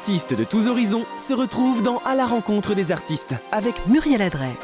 [0.00, 4.54] artistes de tous horizons se retrouvent dans À la rencontre des artistes avec Muriel Adret.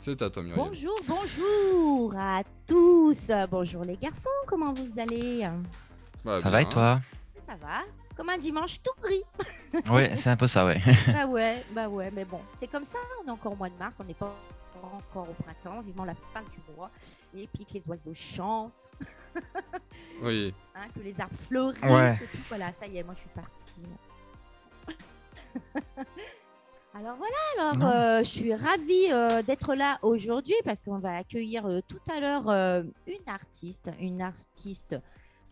[0.00, 0.64] C'est à toi, Muriel.
[0.66, 3.30] Bonjour, bonjour à tous.
[3.50, 5.46] Bonjour les garçons, comment vous allez?
[6.24, 7.00] Bah, Ça va et toi?
[7.46, 7.80] Ça va
[8.16, 9.22] Comme un dimanche tout gris.
[9.92, 10.80] Ouais, c'est un peu ça, ouais.
[11.08, 12.96] bah ouais, bah ouais, mais bon, c'est comme ça.
[13.22, 14.34] On est encore au mois de mars, on n'est pas
[14.94, 16.90] encore au printemps, vivement la fin du mois.
[17.34, 18.90] Et puis que les oiseaux chantent,
[20.22, 20.54] Oui.
[20.74, 21.82] hein, que les arbres fleurissent.
[21.82, 22.14] Ouais.
[22.14, 22.38] et tout.
[22.48, 23.82] Voilà, ça y est, moi je suis partie.
[26.94, 27.36] Alors voilà,
[27.74, 32.00] alors euh, je suis ravie euh, d'être là aujourd'hui parce qu'on va accueillir euh, tout
[32.10, 34.96] à l'heure euh, une artiste, une artiste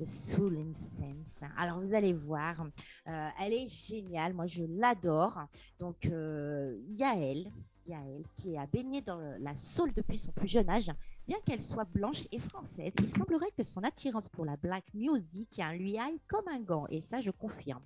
[0.01, 1.43] de Soul Incense.
[1.59, 2.65] Alors vous allez voir,
[3.09, 5.39] euh, elle est géniale, moi je l'adore.
[5.79, 7.51] Donc euh, Yael,
[7.87, 10.91] Yael, qui a baigné dans la soul depuis son plus jeune âge,
[11.27, 15.61] bien qu'elle soit blanche et française, il semblerait que son attirance pour la black music
[15.73, 17.83] lui aille comme un gant, et ça je confirme.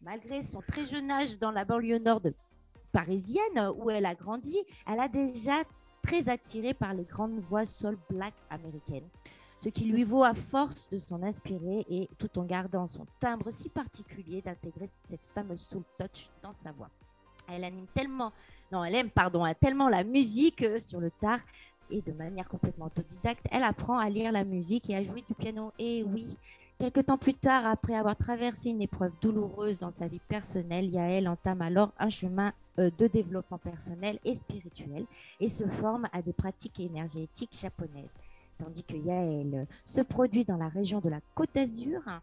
[0.00, 2.22] Malgré son très jeune âge dans la banlieue nord
[2.90, 5.62] parisienne où elle a grandi, elle a déjà
[6.02, 9.08] très attiré par les grandes voix soul black américaines,
[9.56, 13.50] ce qui lui vaut à force de s'en inspirer et tout en gardant son timbre
[13.50, 16.90] si particulier d'intégrer cette fameuse soul touch dans sa voix.
[17.48, 18.32] Elle anime tellement,
[18.72, 21.40] non, elle aime pardon, hein, tellement la musique euh, sur le tard
[21.90, 25.34] et de manière complètement autodidacte, elle apprend à lire la musique et à jouer du
[25.34, 25.72] piano.
[25.78, 26.26] Et oui,
[26.82, 31.28] Quelque temps plus tard, après avoir traversé une épreuve douloureuse dans sa vie personnelle, Yael
[31.28, 35.06] entame alors un chemin euh, de développement personnel et spirituel
[35.38, 38.10] et se forme à des pratiques énergétiques japonaises.
[38.58, 42.20] Tandis que Yael euh, se produit dans la région de la Côte d'Azur hein,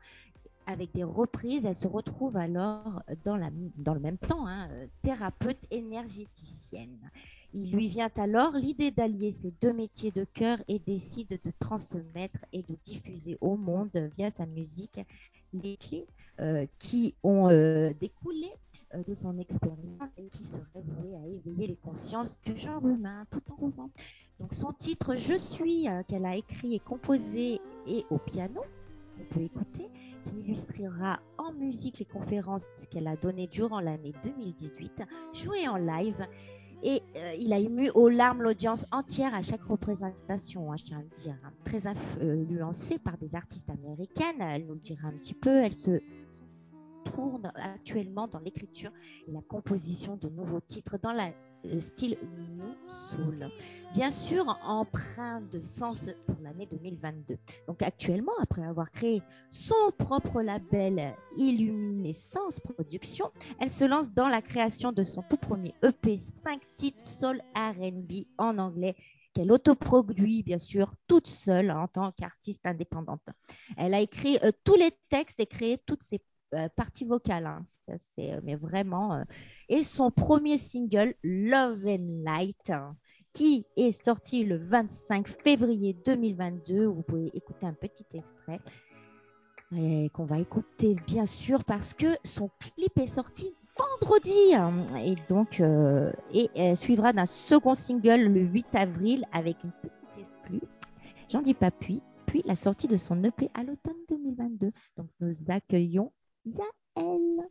[0.70, 4.70] avec des reprises, elle se retrouve alors dans, le même temps hein,
[5.02, 7.10] thérapeute énergéticienne.
[7.54, 12.46] Il lui vient alors l'idée d'allier ces deux métiers de cœur et décide de transmettre
[12.54, 15.00] et de diffuser au monde via sa musique
[15.54, 16.06] les clés
[16.40, 18.52] euh, qui ont euh, découlé
[18.94, 23.26] euh, de son expérience et qui seraient vouées à éveiller les consciences du genre humain
[23.32, 23.90] tout en rêvant.
[24.40, 28.62] Donc son titre Je suis, qu'elle a écrit et composé et au piano,
[29.20, 29.90] on peut écouter,
[30.24, 35.04] qui illustrera en musique les conférences qu'elle a données durant l'année 2018,
[35.34, 36.28] jouées en live
[36.82, 41.00] et euh, il a ému aux larmes l'audience entière à chaque représentation, hein, je tiens
[41.00, 41.36] à le dire.
[41.44, 41.52] hein.
[41.66, 46.00] Très influencée par des artistes américaines, elle nous le dira un petit peu, elle se
[47.06, 48.92] tourne actuellement dans l'écriture
[49.28, 51.32] et la composition de nouveaux titres dans la-
[51.80, 52.18] style
[52.56, 53.50] New Soul.
[53.94, 57.38] Bien sûr, empreint de sens pour l'année 2022.
[57.68, 64.44] Donc actuellement, après avoir créé son propre label Illuminescence Production, elle se lance dans la
[64.44, 68.96] création de son tout premier EP 5 titres Soul R&B en anglais
[69.34, 73.22] qu'elle autoproduit bien sûr toute seule en tant qu'artiste indépendante.
[73.78, 76.22] Elle a écrit euh, tous les textes et créé toutes ses
[76.54, 77.46] euh, parties vocales.
[77.46, 77.62] hein.
[77.66, 79.24] Ça, c'est euh, mais vraiment euh,
[79.68, 82.96] et son premier single Love and Light hein,
[83.34, 86.86] qui est sorti le 25 février 2022.
[86.86, 88.60] Vous pouvez écouter un petit extrait
[89.76, 94.74] et qu'on va écouter bien sûr parce que son clip est sorti vendredi hein.
[94.98, 95.62] et donc
[96.34, 100.62] et suivra d'un second single le 8 avril avec une petite exclue.
[101.30, 104.72] J'en dis pas puis puis la sortie de son EP à l'automne 2022.
[104.98, 106.12] Donc nous accueillons
[106.58, 107.50] Yael.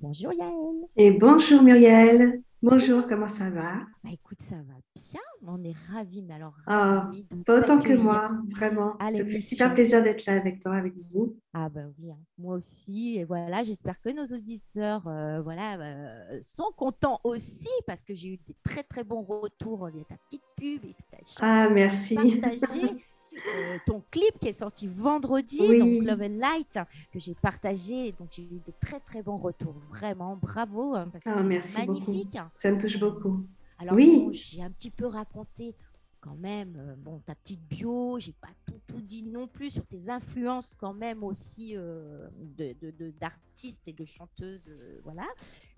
[0.00, 0.86] Bonjour Yael.
[0.96, 2.42] Et bonjour Muriel.
[2.62, 3.78] Bonjour, comment ça va?
[4.04, 5.20] Bah écoute, ça va bien.
[5.44, 8.96] On est ravis, mais alors Ah, ravis Pas autant que moi, vraiment.
[9.00, 11.36] Ça fait super plaisir d'être là avec toi, avec vous.
[11.54, 12.18] Ah bah oui, hein.
[12.38, 13.18] moi aussi.
[13.18, 18.34] Et voilà, j'espère que nos auditeurs euh, voilà, euh, sont contents aussi parce que j'ai
[18.34, 22.16] eu des très très bons retours via ta petite pub et ta chanson Ah, merci.
[23.36, 25.78] euh, ton clip qui est sorti vendredi, Oui.
[25.78, 26.78] donc Love and Light,
[27.12, 28.12] que j'ai partagé.
[28.12, 29.74] Donc j'ai eu des très très bons retours.
[29.90, 30.94] Vraiment, bravo.
[30.94, 32.00] hein, parce Ah, c'est merci beaucoup.
[32.12, 32.38] magnifique.
[32.54, 33.46] Ça me touche beaucoup.
[33.78, 34.06] Alors Oui.
[34.26, 35.74] bon, j'ai un petit peu raconté
[36.20, 39.84] quand même euh, bon ta petite bio, j'ai pas tout, tout dit non plus sur
[39.84, 45.26] tes influences quand même aussi euh, de- de- de- d'artistes et de chanteuses, euh, voilà.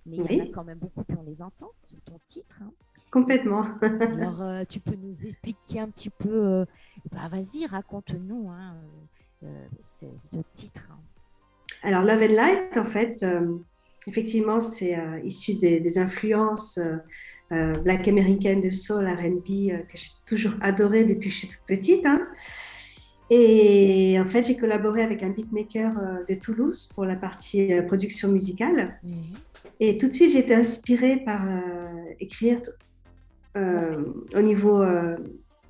[0.04, 2.60] Mais il y en a quand même beaucoup qui on les entend sur ton titre.
[2.62, 2.70] hein.
[3.14, 3.62] Complètement.
[3.80, 6.64] Alors euh, tu peux nous expliquer un petit peu, euh,
[7.12, 8.74] bah, vas-y raconte-nous hein,
[9.44, 9.46] euh,
[9.84, 10.88] ce, ce titre.
[10.90, 10.98] hein.
[11.84, 13.24] Alors, Love and Light, en fait,
[14.08, 16.80] effectivement, c'est issu des, des influences
[17.50, 22.06] black américaines de soul, R&B, que j'ai toujours adoré depuis que je suis toute petite.
[22.06, 22.26] hein.
[23.30, 25.92] Et en fait, j'ai collaboré avec un beatmaker
[26.28, 28.98] de Toulouse pour la partie production musicale.
[29.78, 31.60] Et tout de suite, j'ai été inspirée par euh,
[32.18, 32.60] écrire
[33.56, 35.16] au, niveau, euh,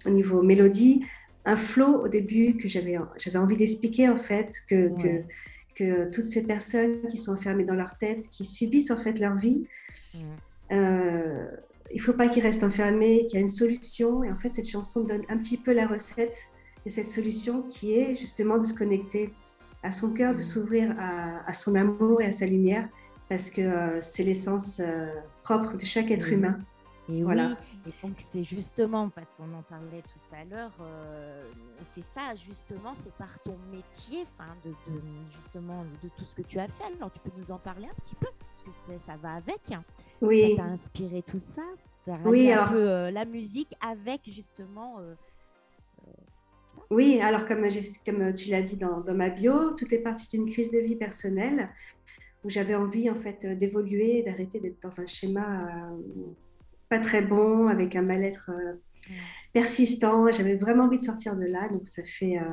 [0.07, 1.05] au niveau mélodie
[1.45, 5.03] un flow au début que j'avais j'avais envie d'expliquer en fait que, Ouais.
[5.03, 5.25] que
[5.75, 9.37] que toutes ces personnes qui sont enfermées dans leur tête, qui subissent en fait leur
[9.37, 9.67] vie,
[10.73, 11.47] euh,
[11.93, 14.23] il faut pas qu'ils restent enfermés, qu'il y a une solution.
[14.25, 16.37] Et en fait, cette chanson donne un petit peu la recette
[16.85, 19.33] de cette solution qui est justement de se connecter
[19.83, 22.89] à son cœur, de s'ouvrir à, à son amour et à sa lumière,
[23.29, 25.09] parce que euh, c'est l'essence euh,
[25.43, 26.59] propre de chaque être humain.
[27.11, 27.49] Et Voilà.
[27.49, 31.51] oui, et donc c'est justement parce qu'on en parlait tout à l'heure, euh,
[31.83, 36.41] c'est ça justement, c'est par ton métier, enfin de, de- justement de tout ce que
[36.43, 36.85] tu as fait.
[36.99, 38.29] Alors tu peux nous en parler un petit peu
[38.65, 39.61] parce que ça va avec.
[39.71, 39.85] hein.
[40.23, 41.63] Oui, Ça t'a inspiré tout ça.
[42.25, 44.97] Oui, un alors- peu euh, la musique avec justement.
[45.01, 45.15] euh,
[46.91, 50.71] Oui, alors comme, tu l'as dit dans, dans ma bio, tout est parti d'une crise
[50.71, 51.71] de vie personnelle
[52.45, 55.91] où j'avais envie en fait d'évoluer, d'arrêter d'être dans un schéma
[56.89, 58.75] pas très bon, avec un mal-être euh,
[59.53, 60.31] persistant.
[60.31, 62.45] J'avais vraiment envie de sortir de là, donc ça fait euh,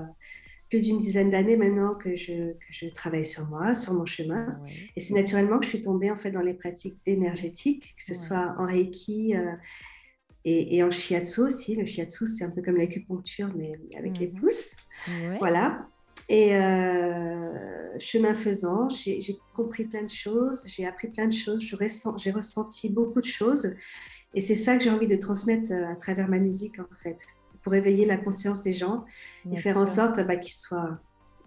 [0.69, 4.57] plus d'une dizaine d'années maintenant que je, que je travaille sur moi, sur mon chemin.
[4.63, 4.72] ouais.
[4.95, 8.12] Et c'est naturellement que je suis tombée en fait dans les pratiques énergétiques, que ce
[8.12, 8.18] Ouais.
[8.18, 9.51] soit en Reiki euh,
[10.45, 11.75] et, et en Shiatsu aussi.
[11.75, 14.39] Le Shiatsu, c'est un peu comme l'acupuncture, mais avec les Mhm.
[14.39, 14.72] pouces.
[15.07, 15.38] Ouais.
[15.39, 15.88] Voilà.
[16.30, 19.19] Et euh, chemin faisant, j'ai
[19.54, 21.60] compris plein de choses, j'ai appris plein de choses,
[22.18, 23.74] j'ai ressenti beaucoup de choses.
[24.33, 27.25] Et c'est ça que j'ai envie de transmettre euh, à travers ma musique, en fait,
[27.63, 29.06] pour éveiller la conscience des gens
[29.51, 31.00] et faire en sorte bah, qu'ils soient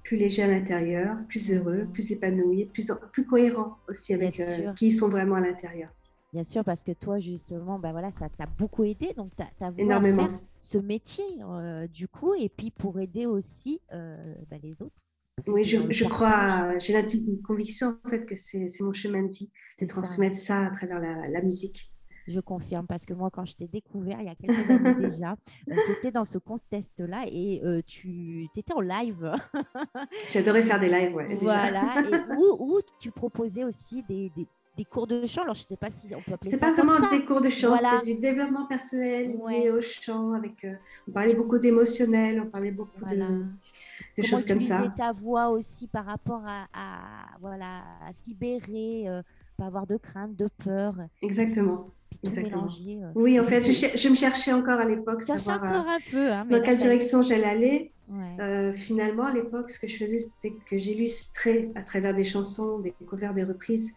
[0.03, 1.93] plus légers à l'intérieur, plus heureux, Mhm.
[1.93, 5.91] plus épanouis, plus, plus cohérents aussi avec euh, qui ils sont vraiment à l'intérieur.
[6.35, 9.15] Bien sûr, parce que toi, justement, bah voilà, ça t'a beaucoup aidé.
[9.17, 10.29] Donc, tu as, voulu en Énormément.
[10.29, 14.95] faire ce métier, euh, du coup, et puis pour aider aussi euh, bah, les autres.
[15.47, 19.83] Oui, je, crois, j'ai l'intime conviction en fait que c'est mon chemin de vie, de
[19.83, 19.87] ça.
[19.87, 21.91] transmettre ça à travers la, la musique.
[22.27, 25.37] Je confirme, parce que moi, quand je t'ai découvert il y a quelques années déjà,
[25.71, 29.31] euh, c'était dans ce contexte-là et euh, tu étais en live.
[30.31, 31.29] J'adorais faire des lives, ouais.
[31.29, 31.41] déjà.
[31.43, 35.43] voilà, et où, où tu proposais aussi des, des- des cours de chant?
[35.43, 37.17] Alors, je ne sais pas si on peut appeler ça pas comme vraiment ça.
[37.17, 38.01] des cours de chant, Voilà.
[38.01, 39.61] c'était du développement personnel Ouais.
[39.61, 40.33] lié au chant.
[40.33, 40.75] Avec, euh,
[41.07, 43.29] on parlait beaucoup d'émotionnel, on parlait beaucoup Voilà.
[44.17, 44.83] de, choses comme ça.
[44.97, 49.23] ta voix aussi par rapport à, à- voilà, à se libérer, euh,
[49.57, 51.91] pas avoir de crainte, de peur, Exactement.
[52.25, 52.63] Exactement.
[52.63, 52.99] mélanger.
[53.03, 53.11] euh.
[53.15, 56.33] Oui, en fait, je, me cherchais encore à l'époque, savoir encore euh, un peu.
[56.33, 57.93] Hein, dans quelle direction j'allais aller.
[58.09, 58.37] Ouais.
[58.41, 62.79] Euh, finalement, à l'époque, ce que je faisais, c'était que j'illustrais à travers des chansons,
[62.79, 63.95] des covers, des reprises,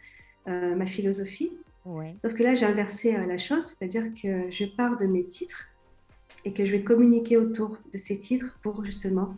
[0.48, 1.52] euh, ma philosophie.
[1.86, 2.16] ouais.
[2.22, 5.68] Sauf que là, j'ai inversé euh, la chose, c'est-à-dire que je pars de mes titres
[6.46, 9.36] et que je vais communiquer autour de ces titres pour justement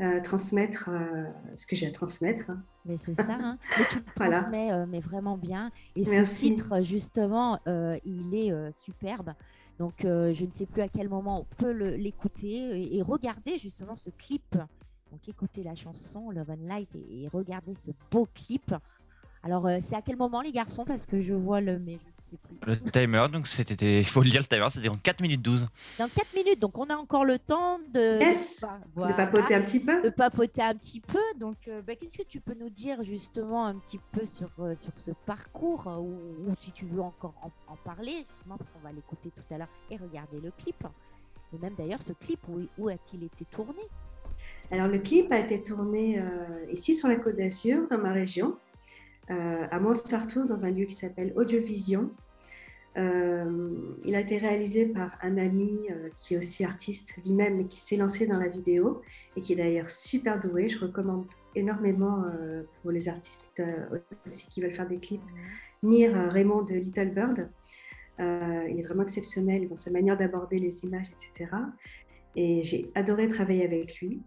[0.00, 1.24] euh, transmettre euh,
[1.56, 2.50] ce que j'ai à transmettre.
[2.50, 2.62] hein.
[2.86, 3.58] Mais c'est ça, hein.
[3.78, 4.38] mais tu Voilà.
[4.40, 5.70] transmets euh, mais vraiment bien.
[5.96, 6.56] Et ce Merci.
[6.56, 9.34] titre, justement, il est superbe.
[9.78, 12.48] Donc, je ne sais plus à quel moment on peut l'écouter
[12.82, 14.56] et, et regarder justement ce clip.
[15.10, 18.74] Donc, écoutez la chanson Love and Light et, et regardez ce beau clip.
[19.42, 20.84] Alors, euh, c'est à quel moment, les garçons?
[20.84, 22.56] Parce que je vois le, mais je ne sais plus.
[22.84, 25.66] Le timer, donc c'était, il faut le dire, le timer, c'était en 4 minutes 12.
[25.98, 28.60] Dans 4 minutes, donc on a encore le temps de, de Yes.
[28.60, 30.02] pa- De voilà, papoter un petit peu.
[30.02, 31.18] de papoter un petit peu.
[31.38, 34.74] Donc, euh, bah, qu'est-ce que tu peux nous dire justement un petit peu sur, euh,
[34.74, 38.80] sur ce parcours ou, ou si tu veux encore en, en parler, justement, parce qu'on
[38.80, 40.84] va l'écouter tout à l'heure et regarder le clip.
[41.54, 43.80] Et même d'ailleurs, ce clip, où, où a-t-il été tourné?
[44.70, 48.56] Alors, le clip a été tourné euh, ici sur la Côte d'Azur, dans ma région,
[49.30, 52.10] à Montsartour, dans un lieu qui s'appelle Audiovision.
[52.96, 53.70] Euh,
[54.04, 57.78] il a été réalisé par un ami euh, qui est aussi artiste lui-même et qui
[57.80, 59.00] s'est lancé dans la vidéo
[59.36, 60.68] et qui est d'ailleurs super doué.
[60.68, 65.22] Je recommande énormément euh, pour les artistes euh, aussi qui veulent faire des clips.
[65.82, 67.48] Nir euh, Raymond de Little Bird.
[68.18, 71.50] Euh, il est vraiment exceptionnel dans sa manière d'aborder les images, etc.
[72.34, 74.20] Et j'ai adoré travailler avec lui.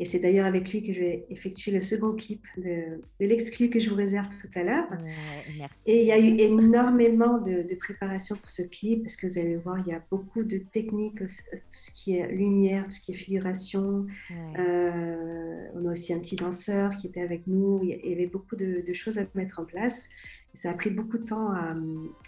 [0.00, 3.68] Et c'est d'ailleurs avec lui que je vais effectuer le second clip de, de l'exclu
[3.68, 4.86] que je vous réserve tout à l'heure.
[4.92, 5.68] Ouais.
[5.86, 9.38] Et il y a eu énormément de, de préparation pour ce clip, parce que vous
[9.38, 12.92] allez voir, il y a beaucoup de techniques, euh, tout ce qui est lumière, tout
[12.92, 14.06] ce qui est figuration.
[14.30, 14.60] Ouais.
[14.60, 17.80] Euh, on a aussi un petit danseur qui était avec nous.
[17.82, 20.08] Il y a- il y avait beaucoup de, de choses à mettre en place.
[20.54, 21.74] Ça a pris beaucoup de temps à,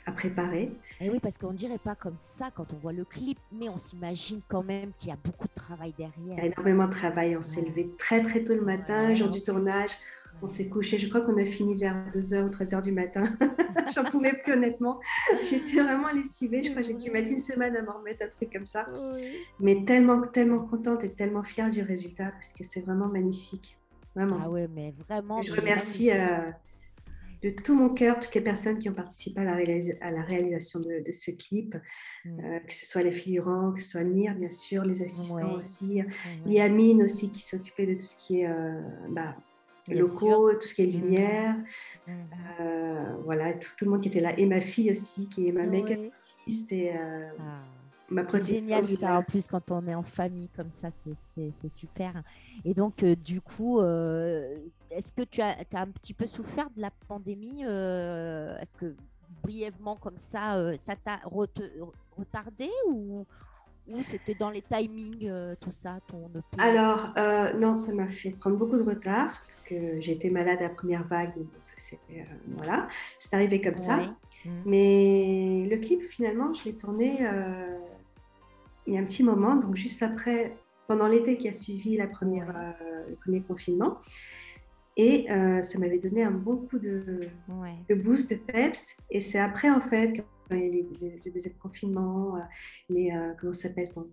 [0.06, 0.70] à préparer.
[1.00, 3.78] Et oui, parce qu'on dirait pas comme ça quand on voit le clip, mais on
[3.78, 6.44] s'imagine quand même qu'il y a beaucoup de travail Il y a derrière.
[6.44, 7.36] énormément de travail.
[7.36, 9.14] On s'est levé très très tôt le matin, Ouais.
[9.16, 9.90] jour du tournage.
[10.42, 13.24] On s'est couché, je crois qu'on a fini vers 2h ou 3h du matin.
[13.94, 15.00] J'en pouvais plus honnêtement.
[15.42, 16.62] J'étais vraiment lessivée.
[16.62, 18.86] Je crois que j'ai dû mettre une semaine à m'en remettre, un truc comme ça.
[19.58, 23.76] Mais tellement, tellement contente et tellement fière du résultat parce que c'est vraiment magnifique.
[24.14, 24.38] Vraiment.
[24.44, 25.40] Ah ouais, mais vraiment.
[25.40, 26.50] Et je remercie euh,
[27.42, 29.56] de tout mon cœur toutes les personnes qui ont participé à la,
[30.00, 31.74] à la réalisation de, ce clip,
[32.24, 32.40] Mm.
[32.44, 36.02] euh, que ce soit les figurants, que ce soit Mire, bien sûr, les assistants aussi,
[36.02, 36.06] Ouais.
[36.44, 38.80] Liamine aussi qui s'occupait de tout ce qui est euh,
[39.10, 39.36] bah,
[39.88, 40.90] locaux, tout ce qui est Mm.
[41.00, 41.56] lumière,
[42.60, 45.52] euh, voilà, tout, tout le monde qui était là, et ma fille aussi, qui est
[45.52, 46.12] ma make-up Ouais.
[46.44, 47.64] artiste et euh, Ah.
[48.10, 51.14] Ma génial ça, en plus quand on est en famille comme ça, c'est-
[51.68, 52.22] super.
[52.64, 54.58] Et donc euh, du coup, euh,
[54.90, 58.94] est-ce que tu as, as un petit peu souffert de la pandémie euh, Est-ce que
[59.42, 61.48] brièvement comme ça, ça t'a ret-
[62.16, 63.24] retardé ou,
[63.86, 67.08] ou c'était dans les timings, tout ça, ton Alors,
[67.58, 71.06] non, ça m'a fait prendre beaucoup de retard, surtout que été malade à la première
[71.06, 72.00] vague, donc ça, c'est,
[72.56, 72.88] voilà,
[73.18, 74.00] c'est arrivé comme ça.
[74.64, 77.78] Mais le clip, finalement, je l'ai tourné euh,
[78.90, 80.56] il y a un petit moment, donc juste après,
[80.88, 83.98] pendant l'été qui a suivi la première, euh, le premier confinement.
[84.96, 87.76] Et euh, ça m'avait donné un bon coup de, Ouais.
[87.88, 88.96] de boost, de peps.
[89.10, 90.70] Et c'est après, en fait, quand il y a eu
[91.00, 92.40] les- le deuxième confinement, euh,
[92.88, 94.06] les, euh, comment ça s'appelle, quand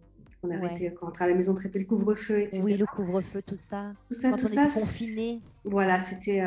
[0.44, 0.96] on a Ouais.
[1.00, 2.62] quand on à la maison, traiter le couvre-feu, etc.
[2.64, 3.94] Oui, le couvre-feu, tout ça.
[4.08, 5.42] Tout ça, Quand tout on ça, confiné.
[5.66, 6.44] voilà, c'était,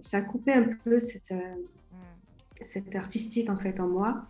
[0.00, 1.66] ça a coupé un peu cette, Mhm.
[2.62, 4.24] cette artistique en fait en moi,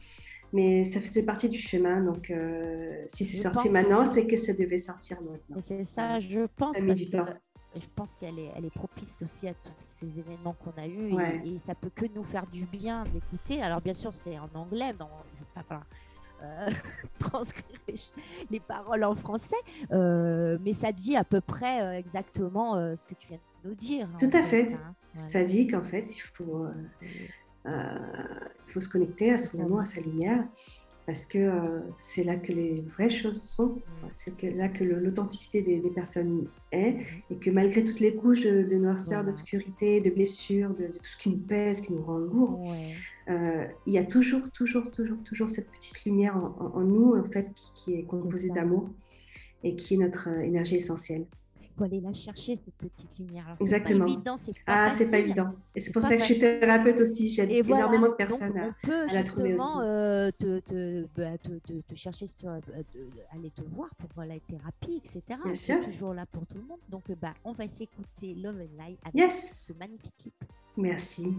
[0.53, 2.01] mais ça faisait partie du chemin.
[2.03, 5.61] Donc, euh, si c'est sorti maintenant, c'est que ça devait sortir maintenant.
[5.61, 6.77] C'est ça, je pense.
[6.77, 7.27] Ça a mis parce du que temps.
[7.77, 11.13] Je pense qu'elle est, elle est propice aussi à tous ces événements qu'on a eus
[11.13, 11.43] Ouais.
[11.45, 13.61] et, et ça peut que nous faire du bien d'écouter.
[13.63, 15.05] Alors bien sûr, c'est en anglais, vais
[15.55, 15.87] pas falloir,
[16.43, 16.71] euh,
[17.19, 17.79] transcrire
[18.51, 19.57] les, paroles en français,
[19.93, 23.75] euh, mais ça dit à peu près euh, exactement ce que tu viens de nous
[23.75, 24.09] dire.
[24.19, 24.73] Tout en à fait.
[24.73, 24.95] hein.
[25.13, 26.67] Ça dit qu'en fait, il faut,
[28.67, 29.83] il faut se connecter à son va.
[29.83, 30.47] à sa lumière,
[31.07, 33.81] parce que euh, c'est là que les vraies choses sont.
[34.11, 36.99] C'est là que l'authenticité des, des personnes est,
[37.31, 41.05] et que malgré toutes les couches de, de noirceur, d'obscurité, de blessures, de, de tout
[41.05, 42.95] ce qui nous pèse, qui nous rend lourd, Ouais.
[43.31, 47.15] euh, il y a toujours, toujours, toujours, toujours cette petite lumière en, en- en nous,
[47.17, 48.91] en fait, qui, qui est composée d'amour
[49.65, 51.25] et qui est notre euh, énergie essentielle.
[51.79, 53.45] Faut aller la chercher, cette petite lumière.
[53.47, 54.05] Alors, c'est Exactement.
[54.07, 55.53] Pas évident, c'est pas Ah, c'est pas évident.
[55.77, 57.29] Et c'est pour ça que je suis thérapeute aussi.
[57.29, 57.83] J'aide Et voilà.
[57.85, 59.77] énormément de personnes on peut à la trouver aussi.
[59.81, 62.59] euh, te, te, bah, te, te- chercher sur, euh,
[63.31, 65.23] aller te voir pour la thérapie, etc.
[65.45, 65.85] Bien C'est sûr.
[65.85, 66.81] toujours là pour tout le monde.
[66.89, 69.67] Donc, euh, bah, on va s'écouter Love and Light avec Yes.
[69.69, 70.35] ce magnifique clip.
[70.77, 71.37] Merci.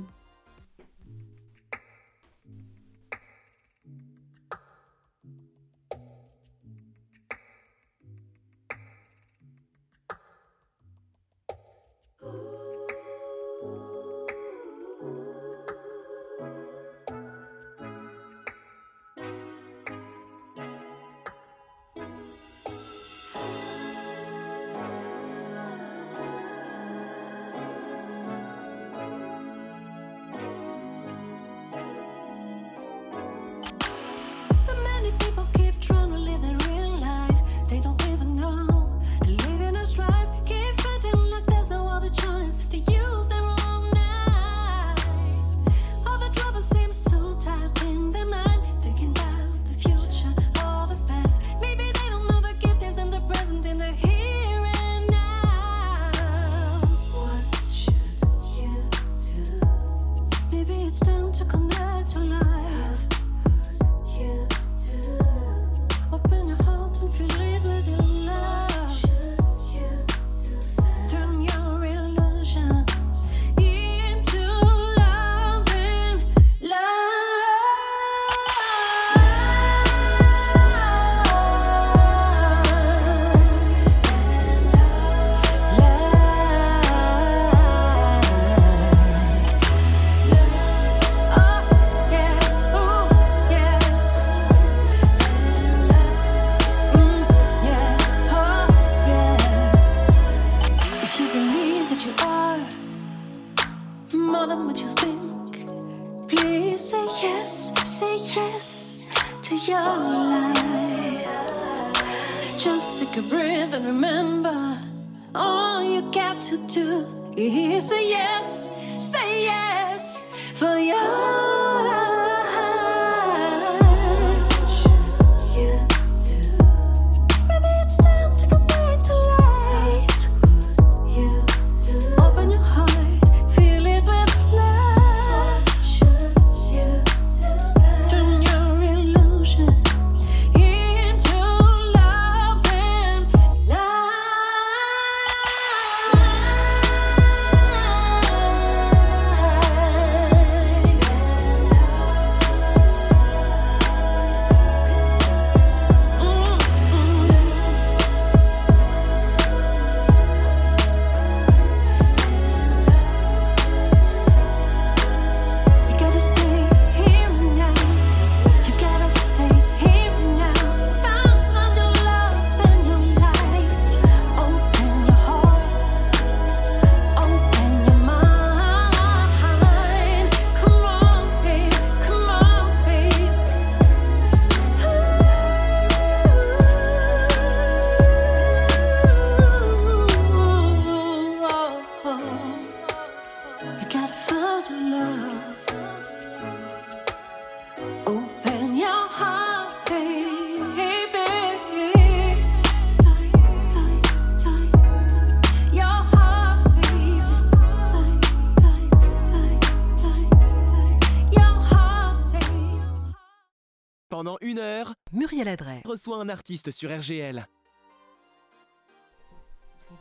[215.39, 215.81] Muriel Adret.
[215.85, 217.45] reçoit un artiste sur RGL.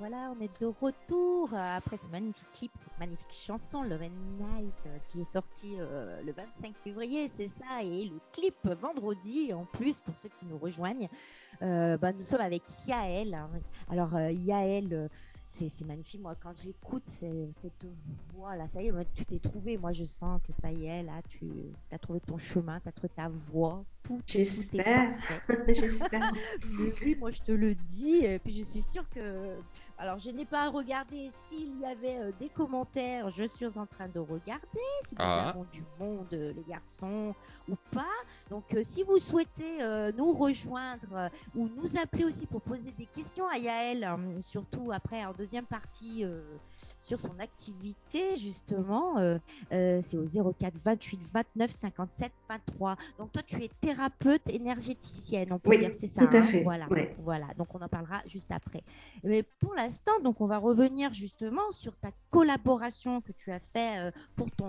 [0.00, 4.75] Voilà, on est de retour après ce magnifique clip, cette magnifique chanson Love and Night
[4.87, 9.64] euh, qui est sortie euh, le 25 février, c'est ça, et le clip vendredi en
[9.64, 11.09] plus pour ceux qui nous rejoignent.
[11.62, 13.35] Euh, bah, nous sommes avec Yael.
[13.35, 13.49] hein.
[13.90, 15.09] Alors euh, Yael, euh,
[15.68, 16.20] c'est magnifique.
[16.20, 17.86] Moi, quand j'écoute cette
[18.32, 19.76] voix là, ça y est, tu t'es trouvé.
[19.76, 21.48] Moi, je sens que ça y est, là, tu
[21.90, 23.84] as trouvé ton chemin, tu as trouvé ta voix.
[24.02, 25.18] Tout, J'espère.
[25.68, 26.32] J'espère.
[26.78, 29.56] Mais oui, moi je te le dis, et puis je suis sûre que.
[30.00, 33.30] Alors, je n'ai pas regardé s'il y avait euh, des commentaires.
[33.30, 35.48] Je suis en train de regarder si nous Ah.
[35.48, 37.34] avons du monde, euh, les garçons,
[37.68, 38.04] ou pas.
[38.48, 42.92] Donc, euh, si vous souhaitez euh, nous rejoindre euh, ou nous appeler aussi pour poser
[42.92, 46.42] des questions à Yael, euh, surtout après en deuxième partie euh,
[47.00, 49.38] sur son activité, justement, euh,
[49.72, 51.20] euh, c'est au 04 28
[51.56, 52.96] 29 57 23.
[53.18, 56.24] Donc, toi, tu es thérapeute énergéticienne, on peut Oui, dire, c'est ça.
[56.24, 57.16] tout à hein fait, Voilà, ouais.
[57.18, 57.46] voilà.
[57.56, 58.84] Donc, on en parlera juste après.
[59.24, 63.98] Mais pour l'instant, donc, on va revenir justement sur ta collaboration que tu as fait
[63.98, 64.66] euh, pour ton.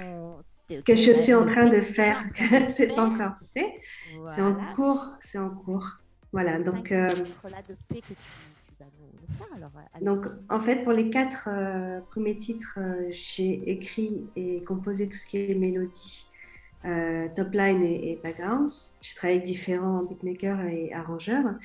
[0.86, 2.24] Que je suis en train de faire.
[2.68, 3.82] C'est pas encore fait.
[4.34, 5.04] C'est en cours.
[5.20, 5.88] C'est en cours.
[6.32, 6.60] Voilà.
[6.60, 7.50] Donc, euh, euh,
[10.02, 15.18] Donc, en fait, pour les quatre euh, premiers titres, euh, j'ai écrit et composé tout
[15.18, 16.28] ce qui est mélodie,
[16.86, 18.96] euh, top line et, et backgrounds.
[19.02, 21.56] J'ai travaillé avec différents beatmakers et arrangeurs.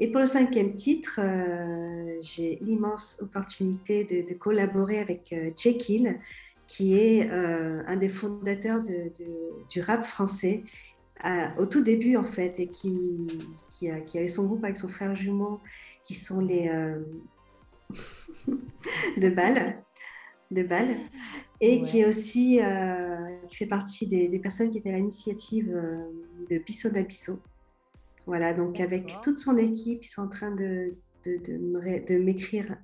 [0.00, 6.18] Et pour le cinquième titre, euh, j'ai l'immense opportunité de, collaborer avec euh, Jekyll,
[6.66, 10.64] qui est euh, un des fondateurs du rap français.
[11.58, 13.28] au tout début en fait et qui,
[13.70, 15.60] qui, a, qui avait son groupe avec son frère jumeau
[16.04, 17.00] qui sont les euh,
[19.16, 19.82] de balles
[20.54, 20.96] de balles
[21.60, 25.70] et qui est aussi euh, qui fait partie des, des personnes qui étaient à l'initiative
[25.74, 26.04] euh,
[26.50, 27.40] de Bisso d'Abisso.
[28.26, 31.36] Voilà, donc avec toute son équipe, ils sont en train de, de,
[32.06, 32.76] de m'écrire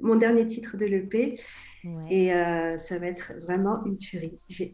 [0.00, 1.38] mon dernier titre de l'EP
[1.84, 2.14] Ouais.
[2.14, 4.38] et euh, ça va être vraiment une tuerie.
[4.48, 4.72] J'ai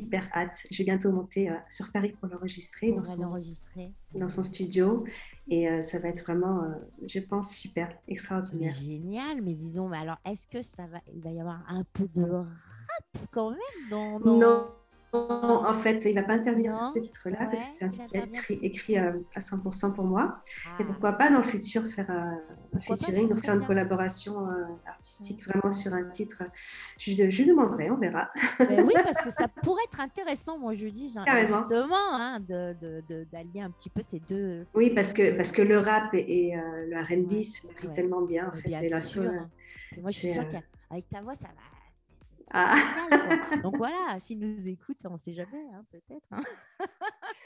[0.00, 0.58] hyper hâte.
[0.70, 3.92] Je vais bientôt monter euh, sur Paris pour l'enregistrer dans son, l'enregistrer.
[4.14, 5.04] dans son studio
[5.48, 6.74] et euh, ça va être vraiment, euh,
[7.06, 8.72] je pense, super, extraordinaire.
[8.72, 12.08] génial, mais disons, mais alors est-ce que ça va, il va y avoir un peu
[12.14, 12.46] de rap
[13.32, 13.58] quand même
[13.90, 14.66] dans, dans- Non,
[15.12, 18.06] en fait, il va pas intervenir sur ce titre-là parce que c'est un titre
[18.46, 20.40] qui est écrit, euh, à 100% pour moi.
[20.64, 22.14] Ah, Et pourquoi pas dans le futur faire euh,
[22.74, 23.66] un featuring ou faire une bien.
[23.66, 26.42] collaboration euh, artistique vraiment sur un titre.
[26.98, 28.30] Je, je lui demanderai, on verra.
[28.68, 31.58] ben oui, parce que ça pourrait être intéressant, moi je dis, Carrément.
[31.58, 34.64] justement, hein, de, de- de- d'allier un petit peu ces deux.
[34.64, 37.66] ces Oui, parce que, parce que le rap et, et, euh, le RB Ouais, se
[37.66, 37.92] marient ouais.
[37.94, 38.68] tellement bien, en fait.
[38.68, 39.26] bien et la sûr, soul.
[39.26, 39.50] hein.
[39.96, 41.79] Et moi je suis sûre qu'avec ta voix, ça va.
[42.52, 42.76] Ah.
[43.62, 46.26] Donc voilà, s'ils nous écoutent, on ne sait jamais, hein, peut-être.
[46.32, 46.40] hein.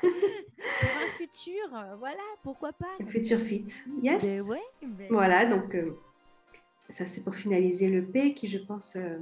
[0.01, 2.87] Pour un futur, euh, voilà, pourquoi pas.
[3.01, 3.67] Un futur fit.
[4.03, 4.23] Yes.
[4.23, 5.97] Ben ouais, ben- Voilà, donc euh,
[6.91, 9.19] ça c'est pour finaliser le P qui, je pense, euh,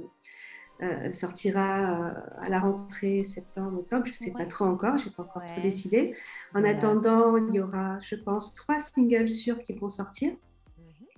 [0.81, 4.05] euh, sortira euh, à la rentrée septembre-octobre.
[4.05, 5.61] Je ne sais pas trop encore, je n'ai pas encore trop Ouais.
[5.61, 6.15] décidé.
[6.53, 6.69] En Voilà.
[6.69, 10.33] attendant, il y aura, je pense, trois singles sûrs qui vont sortir.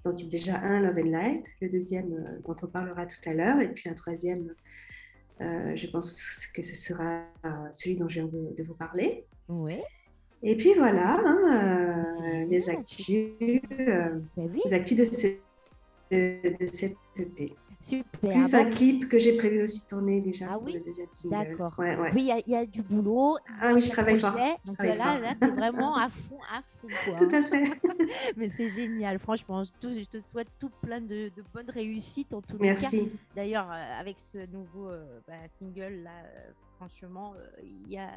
[0.05, 3.59] Donc déjà un Love and Light, le deuxième euh, dont on parlera tout à l'heure,
[3.59, 4.53] et puis un troisième,
[5.41, 9.25] euh, je pense que ce sera euh, celui dont je viens de vous parler.
[9.49, 9.83] Ouais,
[10.43, 15.27] Et puis voilà, hein, euh, les actus, euh, oui, les actus de, ce,
[16.11, 17.55] de, de cette EP.
[17.85, 18.31] Super.
[18.33, 21.07] Plus Donc, un clip que j'ai prévu aussi tourner déjà Ah pour oui le deuxième
[21.11, 21.37] single.
[21.49, 21.73] D'accord.
[21.77, 22.11] Ouais, ouais.
[22.13, 23.37] Oui, il y a- il y, a du boulot.
[23.61, 24.35] Ah oui, je travaille le fort.
[24.65, 26.87] Donc travaille là, tu es vraiment à fond, à fond.
[27.05, 27.17] Quoi.
[27.17, 27.63] Tout à fait.
[28.37, 29.63] Mais c'est génial, franchement.
[29.63, 32.89] Je te, je te souhaite tout plein de, de bonnes réussites en tous les cas.
[32.91, 33.11] Merci.
[33.35, 38.09] D'ailleurs, euh, avec ce nouveau euh, bah, single là, euh, franchement, euh, a...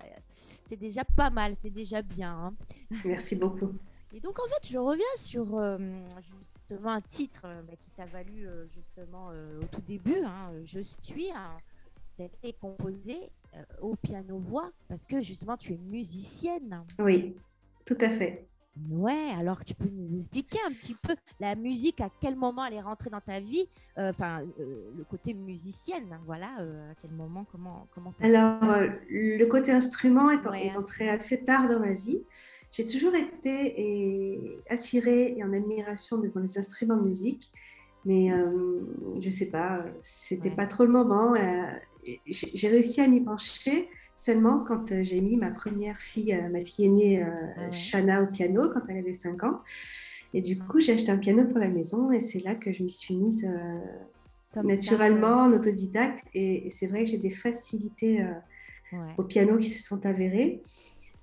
[0.62, 2.30] c'est déjà pas mal, c'est déjà bien.
[2.32, 2.54] hein.
[3.04, 3.72] Merci beaucoup.
[4.12, 5.76] Et donc, en fait, je reviens sur euh,
[6.68, 10.18] justement un titre euh, bah, qui t'a valu euh, justement euh, au tout début.
[10.24, 11.56] hein, Je suis un
[12.18, 13.30] été composé
[13.80, 16.82] au piano-voix parce que justement, tu es musicienne.
[16.98, 17.36] Oui,
[17.86, 18.48] tout à fait.
[18.90, 22.74] Ouais, alors tu peux nous expliquer un petit peu la musique, à quel moment elle
[22.74, 27.12] est rentrée dans ta vie, enfin euh, le côté musicienne, hein, voilà, euh, à quel
[27.12, 28.60] moment, comment, comment ça Alors,
[29.08, 32.20] le côté instrument est, Ouais, est entré assez tard dans ma vie.
[32.70, 37.50] J'ai toujours été et, attirée et en admiration devant les instruments de musique,
[38.04, 38.80] mais euh,
[39.20, 40.56] je sais pas, c'était Ouais.
[40.56, 41.34] pas trop le moment.
[41.34, 41.66] euh,
[42.26, 46.60] j'ai réussi à m'y pencher seulement quand euh, j'ai mis ma première fille, euh, ma
[46.60, 47.72] fille aînée, Ah ouais.
[47.72, 49.60] Shana, au piano quand elle avait 5 ans.
[50.34, 52.82] Et du coup, j'ai acheté un piano pour la maison et c'est là que je
[52.82, 53.78] m'y suis mise euh,
[54.54, 56.24] ça, naturellement en autodidacte.
[56.34, 58.32] Et, et c'est vrai que j'ai des facilités euh,
[58.92, 59.14] ouais.
[59.16, 60.60] au piano qui se sont avérées.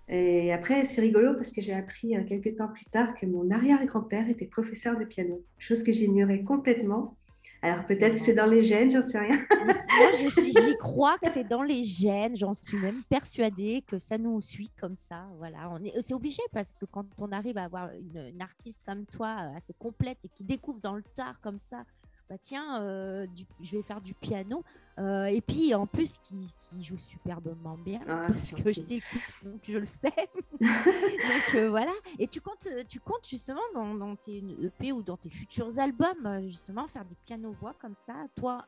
[0.08, 3.50] Et après, c'est rigolo parce que j'ai appris euh, quelques temps plus tard que mon
[3.50, 7.16] arrière-grand-père était professeur de piano, chose que j'ignorais complètement.
[7.62, 9.38] Alors peut-être que c'est dans les gènes, j'en sais rien.
[9.66, 12.36] Moi, je suis- j'y crois que c'est dans les gènes.
[12.36, 15.28] J'en suis même persuadée que ça nous suit comme ça.
[15.38, 18.84] Voilà, on est, c'est obligé parce que quand on arrive à avoir une, une artiste
[18.86, 21.84] comme toi, euh, assez complète et qui découvre dans le tard comme ça,
[22.30, 24.64] bah tiens, euh, du- je vais faire du piano.
[24.98, 29.62] Euh, et puis en plus, qui, qui joue superbement bien Ah, parce que je donc
[29.68, 30.14] je le sais.
[30.62, 31.92] donc euh, voilà.
[32.18, 36.42] Et tu comptes, tu comptes justement dans, dans tes EP ou dans tes futurs albums,
[36.48, 38.66] justement, faire des pianos-voix comme ça, toi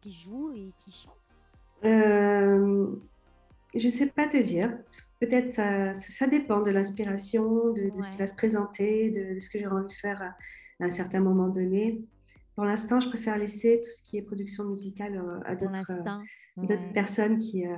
[0.00, 1.14] qui joues et qui chante.
[1.84, 2.86] Euh,
[3.74, 4.78] je sais pas te dire.
[5.20, 9.38] Peut-être ça, ça, dépend de l'inspiration, de, de ce qui va se présenter, de, de
[9.38, 10.36] ce que j'ai envie de faire à,
[10.80, 12.02] à un certain moment donné.
[12.56, 15.94] Pour l'instant, je préfère laisser tout ce qui est production musicale euh, à d'autres euh,
[15.96, 16.22] l'instant.
[16.56, 16.92] d'autres Ouais.
[16.94, 17.74] personnes qui, euh,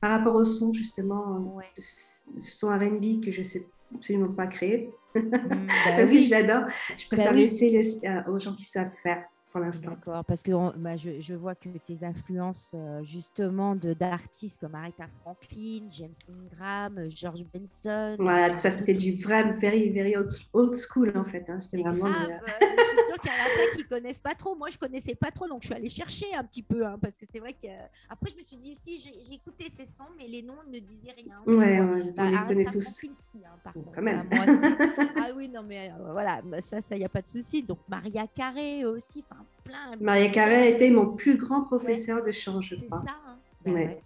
[0.00, 1.66] par rapport au son justement, Ouais.
[1.78, 6.30] ce son R&B que je sais absolument pas créer, Mm, bah même si oui, je
[6.30, 6.62] l'adore,
[6.96, 7.40] je préfère oui.
[7.42, 9.90] laisser les- aux gens qui savent faire pour l'instant.
[9.90, 14.74] D'accord, parce que on- bah, je, je vois que tes influences euh, justement d'artistes comme
[14.74, 18.16] Aretha Franklin, James Ingram, euh, George Benson.
[18.18, 21.44] Voilà, ça c'était du vrai, very, very old, old school en fait.
[21.50, 21.60] hein.
[21.60, 22.08] C'était vraiment.
[22.10, 24.54] grave, euh, je suis sûre qu'il y en a qui connaissent pas trop.
[24.56, 27.18] Moi, je connaissais pas trop, donc je suis allée chercher un petit peu, hein, parce
[27.18, 30.04] que c'est vrai que euh, après je me suis dit si j'ai écouté ces sons,
[30.18, 31.42] mais les noms ne disaient rien.
[31.46, 32.80] Ouais, Bah, on les Aretha connaît tous.
[32.98, 34.28] Franklin, si, hein, par Bon, contre, quand ça, même.
[34.32, 34.52] moi, c'est-
[35.16, 37.62] ah oui, non mais euh, voilà, bah, ça, ça y a pas de souci.
[37.62, 39.96] Donc Maria Carré aussi, enfin plein.
[40.00, 43.00] Maria Carré a été mon plus grand professeur de chant, je C'est crois.
[43.00, 43.14] ça.
[43.26, 43.36] hein.
[43.64, 43.86] Ben Ouais.
[43.86, 44.02] ouais.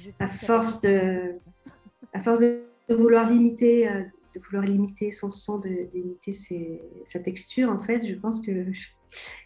[0.00, 1.34] Je À force a- de,
[2.12, 4.02] à force de de vouloir limiter, euh,
[4.34, 8.70] de vouloir limiter son son, de d'imiter ses- sa texture, en fait, je pense que
[8.74, 8.88] je-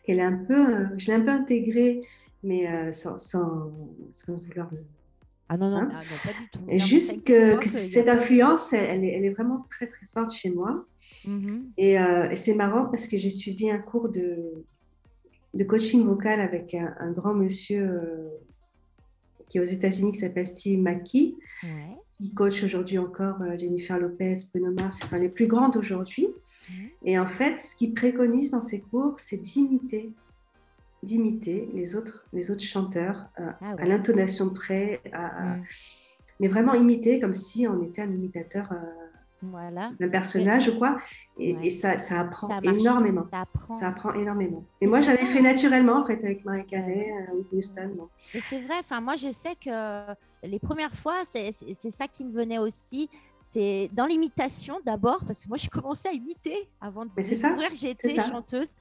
[0.03, 2.01] qu'elle est un peu, euh, je l'ai un peu intégrée,
[2.42, 3.70] mais euh, sans, sans,
[4.11, 4.68] sans vouloir.
[4.72, 4.85] le-
[5.48, 6.59] Ah non, non, Hein ah non, pas du tout.
[6.59, 10.07] Et Non, mais juste que, cette influence, elle, elle est, elle est vraiment très très
[10.12, 10.85] forte chez moi.
[11.24, 11.70] Mhm.
[11.77, 14.64] Et, euh, et c'est marrant parce que j'ai suivi un cours de,
[15.55, 18.29] de coaching vocal avec un, un grand monsieur euh,
[19.49, 21.37] qui est aux États-Unis qui s'appelle Steve McKee.
[21.65, 21.97] Ouais.
[22.21, 26.29] Il coach aujourd'hui encore euh, Jennifer Lopez, Bruno Mars, enfin les plus grandes aujourd'hui.
[27.03, 30.13] Et en fait, ce qu'il préconise dans ses cours, c'est d'imiter,
[31.03, 33.83] d'imiter les autres, les autres chanteurs euh, Ah ouais.
[33.83, 35.57] à l'intonation près, à- à-
[36.41, 38.71] mais vraiment imiter comme si on était un imitateur
[39.42, 39.92] Voilà.
[40.01, 40.98] d'un personnage ou quoi.
[41.38, 41.66] Et, Ouais.
[41.66, 43.27] et ça, ça apprend Ça énormément.
[43.31, 43.77] Ça apprend.
[43.77, 44.64] Ça apprend énormément.
[44.81, 47.92] Et moi, j'avais fait naturellement, en fait, avec Marie Carré, euh, Houston.
[47.96, 48.09] bon.
[48.35, 50.05] Et c'est vrai, enfin, moi, je sais que
[50.42, 51.53] les premières fois, c'est
[51.90, 53.09] ça qui me venait aussi.
[53.51, 57.77] C'est dans l'imitation d'abord, parce que moi, j'ai commencé à imiter avant de découvrir que
[57.77, 58.74] j'étais chanteuse.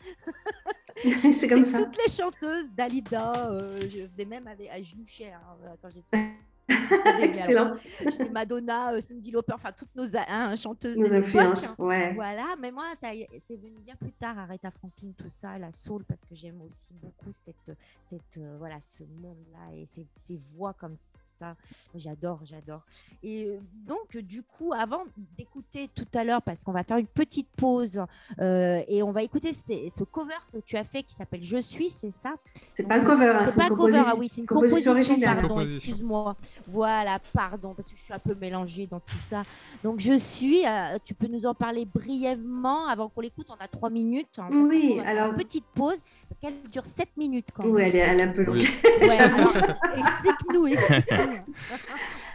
[1.33, 1.77] c'est comme ça.
[1.85, 5.39] toutes les chanteuses, Dalida, euh, je faisais même avec à Junuchet hein,
[5.81, 6.31] quand j'étais.
[7.21, 7.75] Excellent.
[7.99, 10.97] J'étais Madonna, euh, Cindy Lauper, enfin toutes nos hein, chanteuses.
[10.97, 12.13] Nos influences, ouais.
[12.13, 13.09] Voilà, mais moi, ça
[13.47, 16.93] c'est venu bien plus tard, Aretha Franklin, tout ça, la soul, parce que j'aime aussi
[16.93, 20.95] beaucoup cette, cette, euh, voilà, ce monde-là et ces, ces voix comme
[21.39, 21.55] ça.
[21.95, 22.81] J'adore, j'adore.
[23.23, 25.03] Et euh, donc, du coup, avant
[25.37, 28.01] d'écouter tout à l'heure, parce qu'on va faire une petite pause
[28.39, 31.89] euh, et on va écouter ce cover que tu as fait qui s'appelle Je suis,
[31.89, 32.35] c'est ça?
[32.67, 34.47] C'est pas un cover, hein, C'est pas une un cover, composition, ah oui, c'est une
[34.47, 35.37] composition composition, originale.
[35.37, 36.35] pardon, excuse-moi.
[36.67, 39.43] Voilà, pardon, parce que je suis un peu mélangée dans tout ça.
[39.83, 43.67] Donc, je suis, euh, tu peux nous en parler brièvement avant qu'on l'écoute, on a
[43.67, 44.39] trois minutes.
[44.39, 47.73] hein, Oui, alors- Une petite pause, parce qu'elle dure sept minutes quand même.
[47.73, 48.57] Oui, elle est, elle est un peu longue.
[48.57, 48.67] Oui.
[49.07, 49.53] Ouais, alors,
[49.95, 51.53] explique-nous, explique-nous.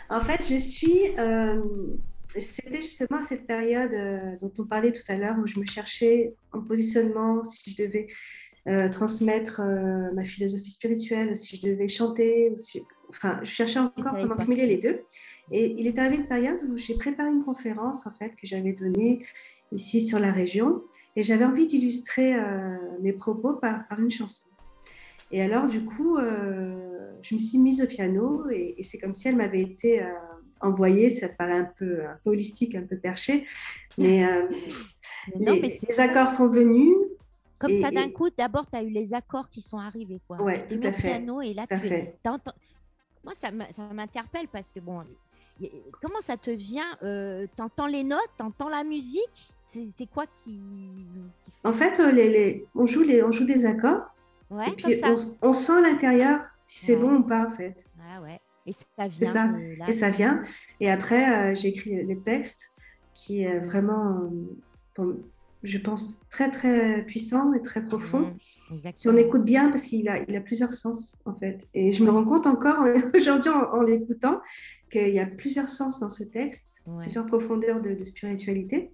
[0.08, 0.98] En fait, je suis.
[1.18, 1.60] euh,
[2.38, 5.66] C'était justement à cette période euh, dont on parlait tout à l'heure où je me
[5.66, 8.06] cherchais en positionnement, si je devais
[8.68, 13.80] euh, transmettre euh, ma philosophie spirituelle, si je devais chanter, ou si- enfin, je cherchais
[13.80, 14.44] encore comment pas.
[14.44, 15.02] cumuler les deux.
[15.50, 18.72] Et il est arrivé une période où j'ai préparé une conférence en fait que j'avais
[18.72, 19.26] donnée
[19.72, 20.82] ici sur la région,
[21.14, 24.48] et j'avais envie d'illustrer euh, mes propos par, par une chanson.
[25.30, 29.14] Et alors, du coup, euh, je me suis mise au piano et, et c'est comme
[29.14, 30.12] si elle m'avait été euh,
[30.60, 31.10] envoyée.
[31.10, 33.46] Ça paraît un peu, un peu holistique, un peu perché,
[33.98, 34.26] mais
[35.40, 36.94] non, les, mais accords sont venus.
[37.58, 40.20] Comme et- ça, d'un et- coup, d'abord, tu as eu les accords qui sont arrivés.
[40.68, 42.18] Tu tout à fait, piano et là, tout à tu fait.
[43.24, 43.50] Moi, ça
[43.92, 45.04] m'interpelle parce que, bon,
[46.02, 46.98] comment ça te vient
[47.56, 49.52] T'entends les notes, t'entends la musique
[49.96, 50.60] C'est quoi qui.
[51.64, 54.02] En fait, euh, les, les- on, joue les, on joue des accords
[54.50, 55.14] Ouais, et comme puis ça.
[55.42, 57.00] on, on sent à l'intérieur si c'est Ouais.
[57.02, 57.86] bon ou pas, en fait.
[58.10, 58.40] Ah ouais.
[58.66, 59.32] Et ça vient.
[59.32, 59.46] ça.
[59.46, 59.88] là.
[59.88, 60.42] Et ça vient.
[60.80, 62.70] Et après, euh, j'ai écrit le texte
[63.14, 64.30] qui est vraiment,
[65.62, 68.34] je pense, très très puissant et très profond.
[68.70, 71.66] Mhm, Si on écoute bien, parce qu'il a, il a plusieurs sens, en fait.
[71.74, 74.40] Et je me rends compte encore aujourd'hui en, en l'écoutant
[74.90, 77.02] qu'il y a plusieurs sens dans ce texte, Ouais.
[77.04, 78.90] plusieurs profondeurs de, de spiritualité.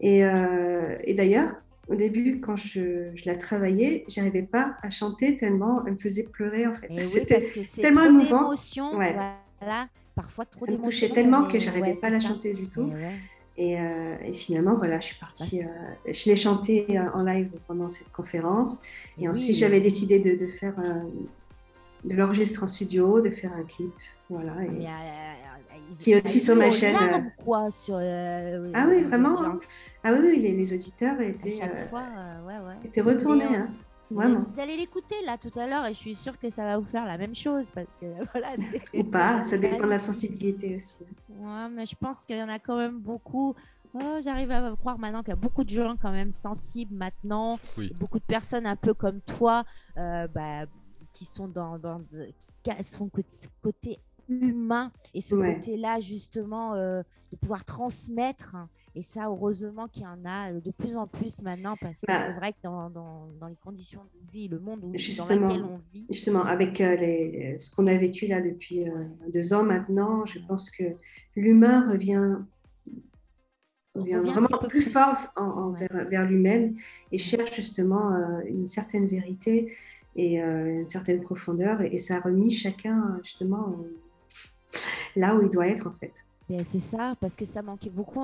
[0.00, 1.52] Et, euh, et d'ailleurs,
[1.88, 6.22] au début, quand je, je la travaillais, j'arrivais pas à chanter tellement elle me faisait
[6.24, 6.86] pleurer, en fait.
[6.90, 7.40] Oui, C'était
[7.80, 8.50] tellement trop émouvant.
[8.96, 9.14] Ouais.
[9.60, 12.28] Voilà, parfois trop ça me touchait tellement que j'arrivais ouais, pas à la ça.
[12.28, 12.88] chanter du tout.
[12.88, 13.14] Et ouais.
[13.58, 15.62] Et, euh, et finalement, voilà, je suis partie.
[15.62, 15.66] euh,
[16.10, 18.80] je l'ai chanté en live pendant cette conférence.
[19.18, 20.76] Et ensuite, j'avais décidé de, de faire
[22.04, 23.92] de l'enregistrer en studio, de faire un clip.
[24.30, 24.52] Voilà.
[24.64, 25.49] et- Mais, ils
[25.98, 29.62] Qui est aussi sur ma chaîne, larmes, quoi, sur, euh, Ah oui, vraiment, audiences.
[30.04, 32.74] Ah oui, oui, les, les auditeurs À étaient, chaque euh, fois, euh, ouais, ouais.
[32.84, 33.44] étaient retournés.
[33.44, 33.68] Euh, hein,
[34.10, 34.40] vraiment.
[34.40, 36.84] Vous allez l'écouter là tout à l'heure et je suis sûre que ça va vous
[36.86, 38.52] faire la même chose parce que voilà.
[38.94, 41.04] Ou pas, ça dépend de la sensibilité aussi.
[41.28, 43.54] Ouais, mais je pense qu'il y en a quand même beaucoup.
[43.92, 47.58] Oh, J'arrive à croire maintenant qu'il y a beaucoup de gens quand même sensibles maintenant,
[47.76, 47.92] Oui.
[47.98, 49.64] beaucoup de personnes un peu comme toi,
[49.96, 50.66] euh, bah,
[51.12, 52.00] qui sont dans, dans
[52.62, 53.98] qui a son côté, côté
[54.30, 55.54] humain et ce Ouais.
[55.56, 58.56] côté-là justement euh, de pouvoir transmettre.
[58.96, 62.26] Et ça, heureusement qu'il y en a de plus en plus maintenant parce que Bah,
[62.26, 65.64] c'est vrai que dans, dans, dans les conditions de vie, le monde où, dans lequel
[65.64, 69.62] on vit, Justement, avec euh, les, ce qu'on a vécu là depuis euh, deux ans
[69.62, 70.82] maintenant, je pense que
[71.36, 72.38] l'humain revient,
[73.94, 74.90] revient vraiment plus plus.
[74.90, 75.86] fort en- en- Ouais.
[75.92, 76.74] vers, vers lui-même
[77.12, 79.72] et cherche justement euh, une certaine vérité
[80.16, 81.80] et une certaine profondeur.
[81.82, 83.76] Et, et ça a remis chacun justement
[85.16, 86.24] là où il doit être en fait.
[86.50, 88.20] Ben, c'est ça, parce que ça manquait beaucoup,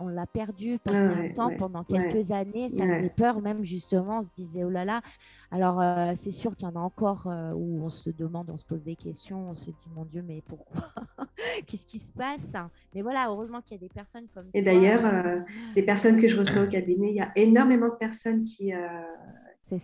[0.00, 2.10] on, l'a perdu passé Ouais, un temps ouais, pendant ouais.
[2.10, 5.02] quelques années, ça faisait peur même justement, on se disait oh là là.
[5.50, 8.56] Alors euh, c'est sûr qu'il y en a encore euh, où on se demande, on
[8.56, 10.88] se pose des questions, on se dit mon Dieu mais pourquoi?
[11.66, 12.56] Qu'est-ce qui se passe?
[12.94, 15.40] Mais voilà, heureusement qu'il y a des personnes comme Et d'ailleurs, euh,
[15.74, 18.78] les personnes que je reçois au cabinet, il y a énormément de personnes qui, euh,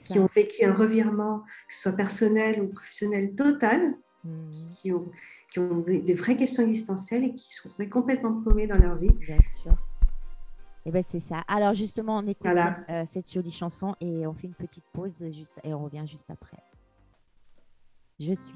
[0.07, 5.11] qui ont vécu un revirement, que ce soit personnel ou professionnel total, Mhm, qui ont,
[5.53, 8.97] qui ont des vraies questions existentielles et qui se sont retrouvés complètement paumés dans leur
[8.97, 9.11] vie.
[9.11, 9.75] bien sûr.
[10.85, 11.45] Et ben c'est ça.
[11.47, 12.75] Alors justement, on écoute Voilà.
[12.89, 16.29] euh, cette jolie chanson et on fait une petite pause juste et on revient juste
[16.31, 16.59] après.
[18.19, 18.55] Je suis.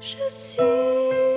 [0.00, 1.27] Je suis,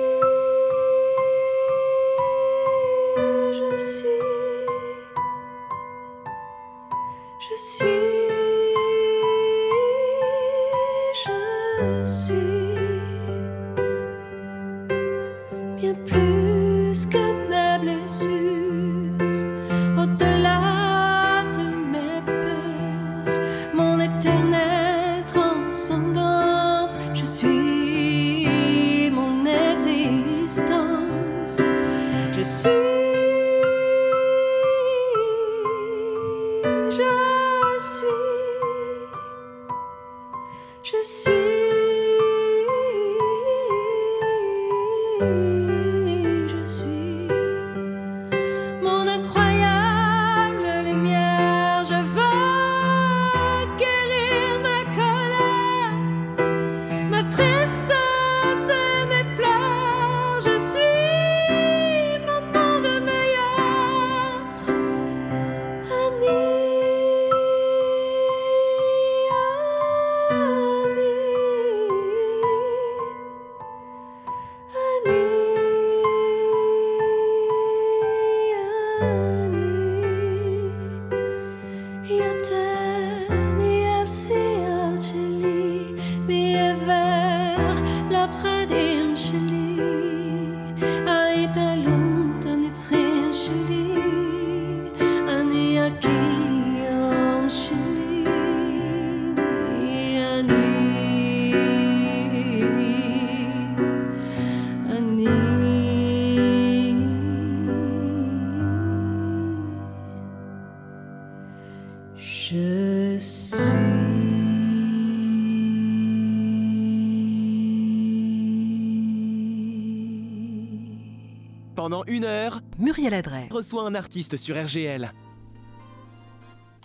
[121.92, 123.48] Pendant une heure, Muriel Adret.
[123.50, 125.12] reçoit un artiste sur RGL.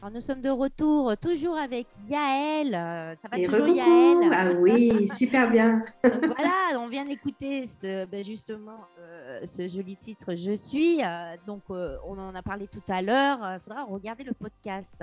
[0.01, 2.75] Alors, nous sommes de retour, euh, toujours avec Yael.
[2.75, 3.69] euh, Ça va Et toujours.
[3.69, 5.85] Yael Ah oui, super bien.
[6.03, 11.01] Voilà, on vient d'écouter ce, ben, justement euh, ce joli titre Je suis.
[11.01, 13.39] euh, donc euh, on en a parlé tout à l'heure.
[13.55, 14.93] Il faudra regarder le podcast.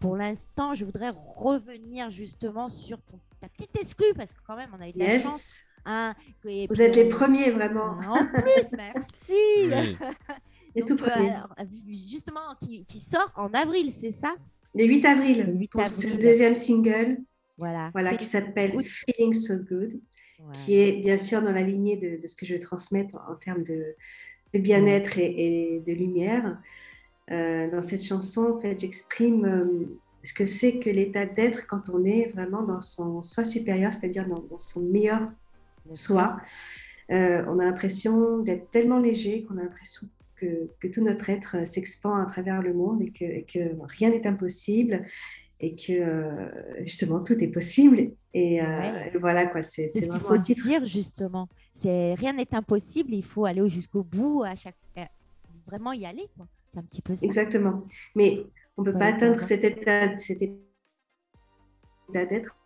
[0.00, 4.70] Pour l'instant, je voudrais revenir justement sur ton- ta petite exclue parce que quand même
[4.74, 5.58] on a eu de la chance.
[5.84, 6.14] Hein,
[6.44, 7.98] et Vous puis êtes les premiers, vraiment.
[8.08, 9.66] En plus, merci.
[9.66, 9.96] Oui.
[10.74, 11.54] Les tout Donc, euh, alors,
[11.86, 14.34] justement, qui, qui sort en avril, c'est ça?
[14.74, 15.96] Le 8 avril, Le 8 pour avril.
[15.98, 17.18] ce deuxième single,
[17.58, 17.90] Voilà.
[17.92, 18.72] voilà, qui s'appelle.
[18.82, 20.00] Feeling So Good,
[20.40, 20.52] Ouais.
[20.64, 23.32] qui est bien sûr dans la lignée de, de ce que je veux transmettre en,
[23.32, 23.94] en termes de,
[24.54, 26.58] de bien-être et, et de lumière.
[27.30, 31.90] Euh, dans cette chanson, en fait, j'exprime euh, ce que c'est que l'état d'être quand
[31.90, 35.30] on est vraiment dans son soi supérieur, c'est-à-dire dans, dans son meilleur
[35.92, 36.36] soi.
[37.10, 41.66] Euh, on a l'impression d'être tellement léger qu'on a l'impression que, que tout notre être
[41.66, 45.04] s'expand à travers le monde et que, et que rien n'est impossible
[45.60, 46.48] et que euh,
[46.84, 48.12] justement tout est possible.
[48.34, 49.12] Et euh, Ouais.
[49.20, 51.48] voilà quoi, c'est ce qu'il faut se dire justement.
[51.72, 53.12] C'est rien n'est impossible.
[53.14, 54.76] Il faut aller jusqu'au bout à chaque
[55.66, 56.28] vraiment y aller.
[56.66, 57.24] C'est un petit peu ça.
[57.26, 57.84] Exactement.
[58.16, 58.38] Mais
[58.76, 60.56] on ne peut Ouais, pas atteindre cet état, cet état
[62.12, 62.56] d'être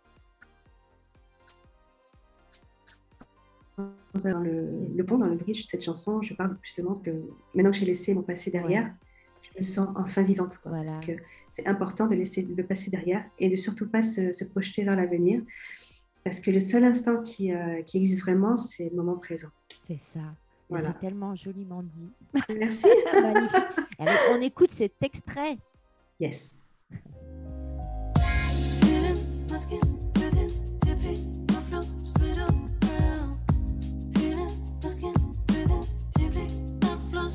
[4.23, 6.21] dans le, le pont, dans le bridge de cette chanson.
[6.21, 7.11] Je parle justement que
[7.53, 9.49] maintenant que j'ai laissé mon passé derrière, Ouais.
[9.53, 10.57] je me sens enfin vivante.
[10.57, 10.71] quoi.
[10.71, 10.85] Voilà.
[10.85, 11.11] Parce que
[11.49, 14.95] c'est important de laisser le passé derrière et de surtout pas se, se projeter vers
[14.95, 15.41] l'avenir.
[16.23, 19.49] Parce que le seul instant qui, euh, qui existe vraiment, c'est le moment présent.
[19.87, 20.19] C'est ça.
[20.69, 20.87] Voilà.
[20.87, 22.11] C'est tellement joliment dit.
[22.49, 22.87] Merci.
[23.13, 23.55] Magnifique.
[23.99, 25.57] Allez, on écoute cet extrait.
[26.19, 26.67] Yes.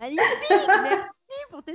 [0.00, 1.74] Magnifique, merci pour tes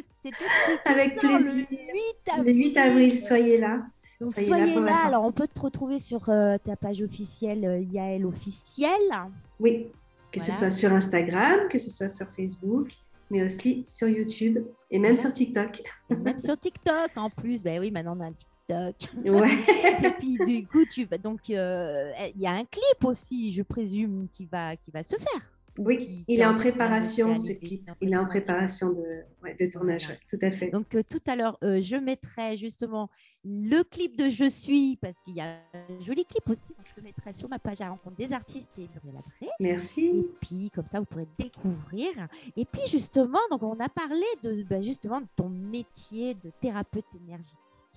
[0.86, 1.66] Avec plaisir.
[1.72, 2.58] Le 8 Le avril.
[2.58, 3.88] 8 avril, soyez là.
[4.26, 5.06] Donc soyez soyez, là.
[5.06, 9.14] Alors on peut te retrouver sur euh, ta page officielle euh, Yael officielle.
[9.60, 9.92] Oui,
[10.32, 12.90] que ce soit sur Instagram, que ce soit sur Facebook,
[13.30, 15.84] mais aussi sur YouTube et même sur TikTok.
[16.10, 17.62] Et même sur TikTok en plus.
[17.64, 18.96] Ben oui, maintenant on a un TikTok.
[19.32, 19.60] Ouais.
[20.04, 23.62] Et puis du coup, tu vas donc euh, il y a un clip aussi, je
[23.62, 25.55] présume, qui va qui va se faire.
[25.78, 27.90] Oui, il est en préparation, ce clip.
[28.02, 28.92] Il est en préparation.
[28.94, 29.04] de,
[29.44, 30.70] ouais, de tournage, ouais, tout à fait.
[30.70, 33.10] Donc euh, tout à l'heure, euh, je mettrai justement
[33.44, 36.74] le clip de Je suis, parce qu'il y a un joli clip aussi.
[36.74, 39.24] Donc, je le mettrai sur ma page à rencontre des artistes et Muriel.
[39.42, 40.26] Et Merci.
[40.42, 42.10] puis comme ça, vous pourrez découvrir.
[42.56, 47.06] Et puis justement, donc on a parlé de bah, justement de ton métier de thérapeute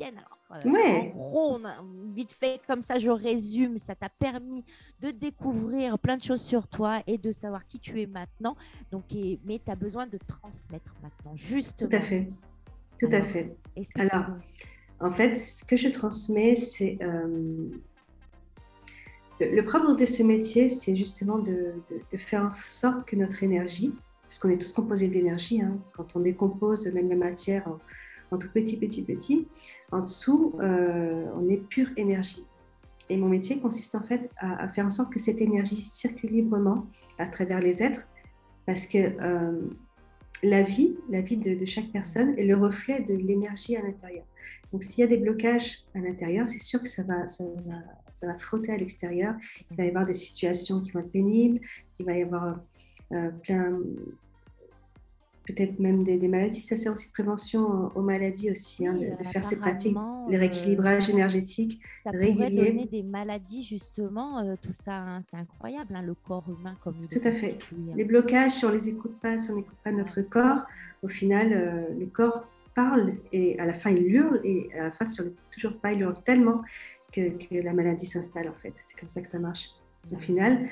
[0.01, 1.01] Alors, euh, Ouais.
[1.01, 1.83] En gros, on a-
[2.15, 3.79] vite fait comme ça, je résume.
[3.79, 4.65] Ça t'a permis
[5.01, 8.57] de découvrir plein de choses sur toi et de savoir qui tu es maintenant.
[8.91, 11.91] Donc, et- mais tu as besoin de transmettre maintenant, justement.
[11.91, 12.29] Tout à fait.
[12.99, 13.57] Tout à Alors, fait.
[13.77, 14.11] Explique-nous.
[14.19, 14.37] Alors,
[15.01, 16.99] En fait, ce que je transmets, c'est.
[17.03, 17.69] euh,
[19.41, 23.15] le, le propre de ce métier, c'est justement de, de- de faire en sorte que
[23.15, 27.69] notre énergie, parce qu'on est tous composés d'énergie, hein, quand on décompose même la matière
[27.69, 27.79] en,
[28.31, 29.49] en tout petit, petit, petit,
[29.93, 32.45] en dessous, euh, on est pure énergie.
[33.11, 36.87] Et mon métier consiste en fait à, faire en sorte que cette énergie circule librement
[37.19, 38.07] à travers les êtres,
[38.67, 39.61] parce que euh,
[40.43, 44.25] la vie, la vie de, de chaque personne est le reflet de l'énergie à l'intérieur.
[44.73, 47.77] Donc s'il y a des blocages à l'intérieur, c'est sûr que ça va, ça, va,
[48.13, 49.35] ça va frotter à l'extérieur.
[49.71, 51.61] Il va y avoir des situations qui vont être pénibles,
[51.99, 52.61] il va y avoir
[53.13, 53.79] euh, plein,
[55.49, 56.61] peut-être même des, des maladies.
[56.61, 59.97] Ça sert aussi de prévention aux maladies aussi, hein, de, de faire ces pratiques,
[60.29, 61.81] les euh, rééquilibrages énergétiques.
[62.05, 62.71] Ça pourrait régulier.
[62.71, 64.97] donner des maladies, justement, euh, tout ça.
[64.97, 67.59] hein, C'est incroyable, hein, le corps humain comme il Tout à fait.
[67.97, 70.65] Les blocages, si on les écoute pas, si on n'écoute pas notre corps,
[71.03, 74.91] au final, euh, le corps parle et à la fin il hurle et à la
[74.91, 76.63] fin, si on l'écoute toujours pas, il hurle tellement
[77.13, 78.73] que, que la maladie s'installe en fait.
[78.83, 79.71] C'est comme ça que ça marche
[80.13, 80.69] au final.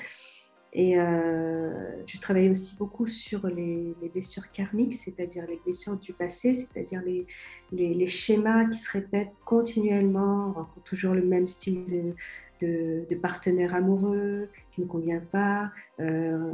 [0.79, 6.13] Et euh, je travaille aussi beaucoup sur les, les blessures karmiques, c'est-à-dire les blessures du
[6.13, 7.25] passé, c'est-à-dire les,
[7.71, 10.49] les, les schémas qui se répètent continuellement.
[10.49, 12.13] On rencontre toujours le même style de,
[12.61, 15.71] de, de partenaire amoureux qui ne convient pas.
[15.99, 16.53] Euh,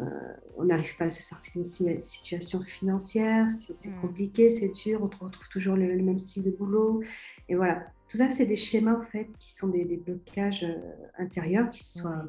[0.56, 4.02] on n'arrive pas à se sortir d'une si- situation financière, c'est c'est Mm.
[4.02, 7.02] compliqué, c'est dur, on retrouve toujours le, le même style de boulot.
[7.50, 10.78] Et voilà, tout ça, c'est des schémas en fait qui sont des, des blocages euh,
[11.18, 12.24] intérieurs qui, soient,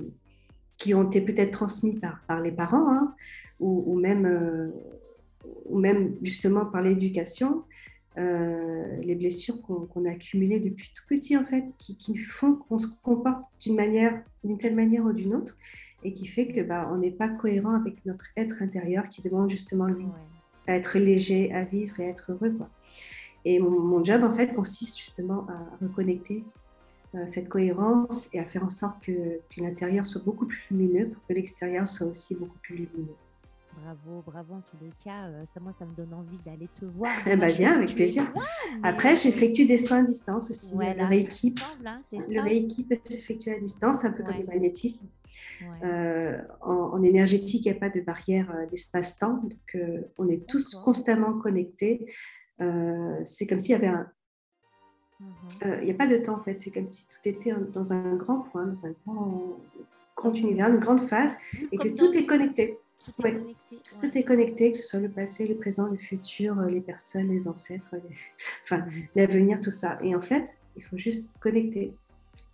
[0.79, 3.15] qui ont été peut-être transmis par, par les parents hein,
[3.61, 4.71] ou, ou même, euh,
[5.67, 7.65] ou même justement par l'éducation.
[8.17, 12.55] euh, les blessures qu'on qu'on a accumulées depuis tout petit en fait, qui, qui font
[12.55, 15.57] qu'on se comporte d'une manière, d'une telle manière ou d'une autre,
[16.05, 19.51] et qui fait que bah, on n'est pas cohérent avec notre être intérieur qui demande
[19.51, 20.73] justement lui Ouais.
[20.73, 22.53] à être léger, à vivre et à être heureux.
[22.53, 22.69] Quoi.
[23.45, 26.45] Et mon, mon job, en fait, consiste justement à reconnecter
[27.27, 31.25] cette cohérence et à faire en sorte que, que l'intérieur soit beaucoup plus lumineux pour
[31.27, 33.15] que l'extérieur soit aussi beaucoup plus lumineux.
[33.83, 35.27] Bravo, bravo en tous les cas.
[35.27, 37.13] euh, ça, moi, ça me donne envie d'aller te voir.
[37.27, 38.33] Eh ben, sais viens, que avec plaisir.
[38.35, 40.75] mais, Après, euh, j'effectue des soins à distance aussi.
[40.75, 41.01] ouais, le
[41.59, 45.09] semble, hein, le peut s'effectuer à distance, un peu comme le magnétisme.
[45.63, 45.89] Ouais.
[45.89, 49.39] Euh, en, en énergétique, il n'y a pas de barrière euh, d'espace-temps.
[49.43, 52.07] Donc, euh, on est tous constamment connectés.
[52.61, 54.09] Euh, c'est comme s'il y avait un,
[55.65, 57.93] Euh, il n'y a pas de temps en fait, c'est comme si tout était dans
[57.93, 59.61] un grand point, dans un grand,
[60.17, 61.37] grand univers, une grande phase,
[61.73, 62.79] et que tout est connecté.
[63.05, 63.55] tout est connecté.
[63.71, 63.99] ouais.
[64.01, 67.29] Tout est connecté, que ce soit le passé, le présent, le futur, euh, les personnes,
[67.29, 68.17] les ancêtres, les-
[68.65, 69.03] enfin Mhm.
[69.15, 69.99] l'avenir, tout ça.
[70.03, 71.95] Et en fait, il faut juste connecter,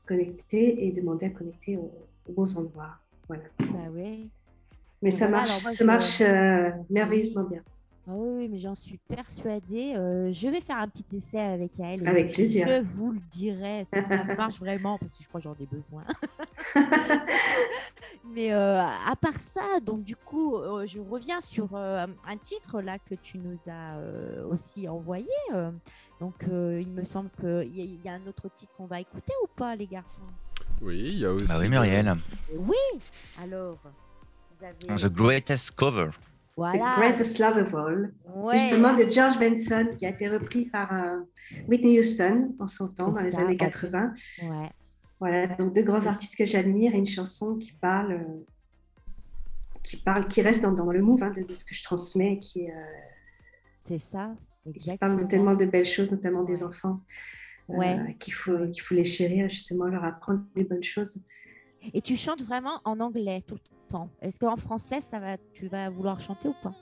[0.07, 1.93] connecter et demander à connecter aux,
[2.29, 2.97] aux bons endroits.
[3.29, 3.45] Voilà.
[3.59, 3.67] Bah.
[5.03, 7.63] Mais Et ça voilà, marche, moi, ça marche euh, merveilleusement bien.
[8.09, 9.95] Ah oui, mais j'en suis persuadée.
[9.95, 12.07] Euh, je vais faire un petit essai avec elle.
[12.09, 12.67] Avec je- plaisir.
[12.69, 15.67] Je vous le dirai si ça marche vraiment, parce que je crois que j'en ai
[15.67, 16.05] besoin.
[18.25, 22.81] mais euh, à part ça, donc du coup, euh, je reviens sur euh, un titre
[22.81, 25.29] là que tu nous as euh, aussi envoyé.
[26.21, 28.87] donc, euh, il me semble qu'il y, a- il y a un autre titre qu'on
[28.87, 30.21] va écouter ou pas, les garçons?
[30.81, 31.45] Oui, il y a aussi.
[31.47, 32.15] Bah oui, Muriel.
[32.57, 32.75] Oui
[33.43, 33.79] Alors,
[34.59, 34.97] vous avez.
[34.97, 36.11] The Greatest Cover.
[36.61, 36.95] Voilà.
[36.95, 38.59] The Greatest Love of All, Ouais.
[38.59, 41.21] justement de George Benson, qui a été repris par euh,
[41.69, 44.13] Whitney Houston en son temps, dans les années en 80.
[44.43, 44.69] Ouais.
[45.21, 48.45] Voilà, donc deux grands artistes que j'admire et une chanson qui parle, euh,
[49.83, 52.39] qui parle, qui reste dans, dans le move hein, de, de ce que je transmets,
[52.39, 52.75] qui, euh,
[53.85, 54.35] C'est ça.
[54.75, 55.27] qui parle de Exactement.
[55.29, 57.01] tellement de belles choses, notamment des enfants,
[57.69, 58.15] Ouais.
[58.19, 61.23] qu'il faut, qu'il faut les chérir, justement, leur apprendre des bonnes choses.
[61.95, 63.77] Et tu chantes vraiment en anglais tout le temps.
[64.21, 66.73] Est-ce qu'en français, ça va, tu vas vouloir chanter ou pas?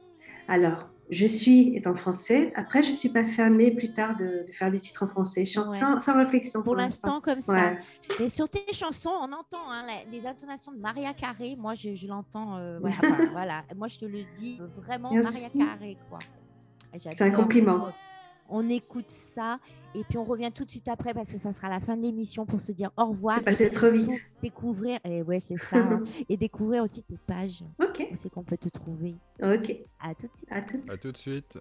[0.47, 2.53] Alors, je suis est en français.
[2.57, 5.45] Après, je ne suis pas fermée plus tard de, de faire des titres en français.
[5.45, 5.79] Je chante Ouais.
[5.79, 7.53] sans, sans réflexion Pour l'instant, comme ça.
[7.53, 7.79] Ouais.
[8.21, 11.57] Et sur tes chansons, on entend hein, les intonations de Maria Carré.
[11.59, 12.57] Moi, je, je l'entends.
[12.59, 12.79] euh,
[13.33, 13.63] voilà.
[13.77, 15.57] Moi, je te le dis, vraiment Merci.
[15.59, 16.19] Maria Carré, quoi.
[16.97, 17.89] C'est un compliment.
[18.49, 19.59] On écoute ça
[19.95, 22.03] et puis on revient tout de suite après parce que ça sera la fin de
[22.03, 23.39] l'émission pour se dire au revoir.
[23.39, 24.11] C'est passé et puis trop vite.
[24.43, 25.77] Découvrir, et ouais, c'est ça.
[25.77, 26.03] hein.
[26.29, 27.63] et découvrir aussi tes pages.
[27.81, 29.17] Ok, Où c'est qu'on peut te trouver.
[29.43, 29.77] ok.
[30.01, 30.49] À tout de suite.
[30.51, 30.81] À tout.
[30.89, 31.59] À tout de suite.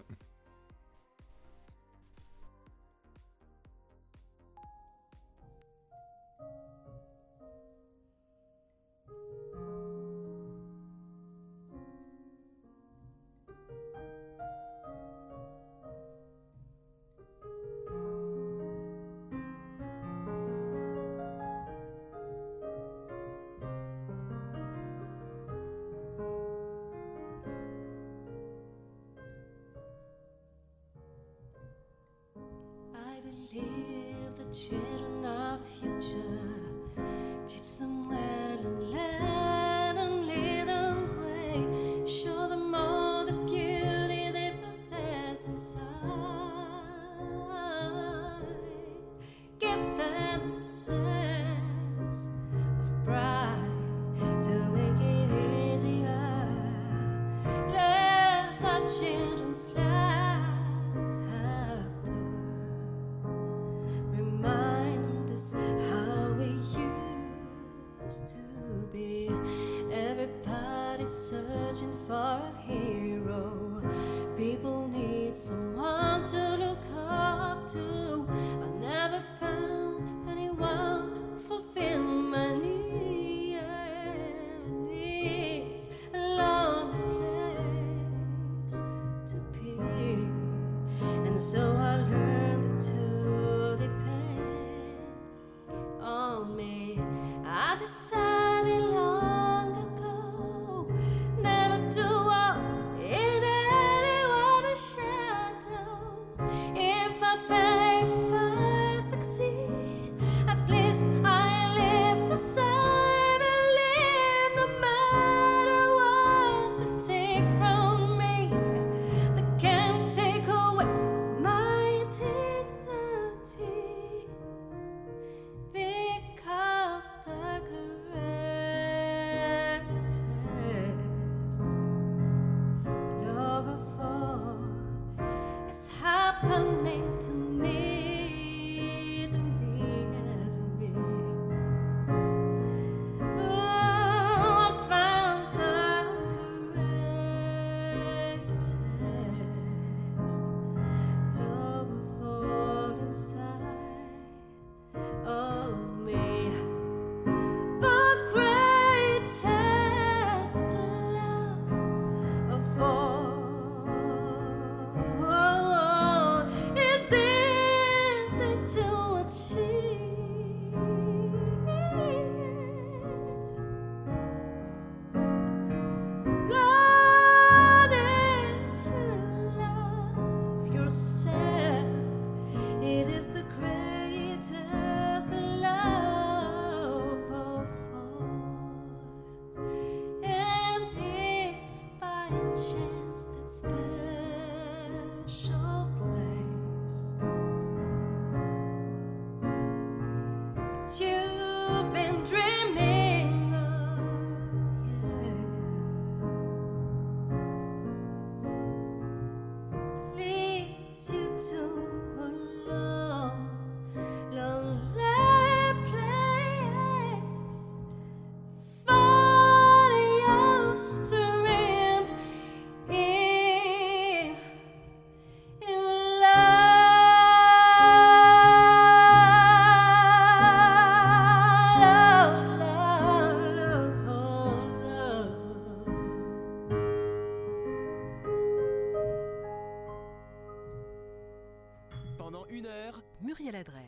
[34.66, 35.07] quiero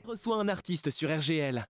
[0.10, 1.64] Reçoit un artiste sur RGL.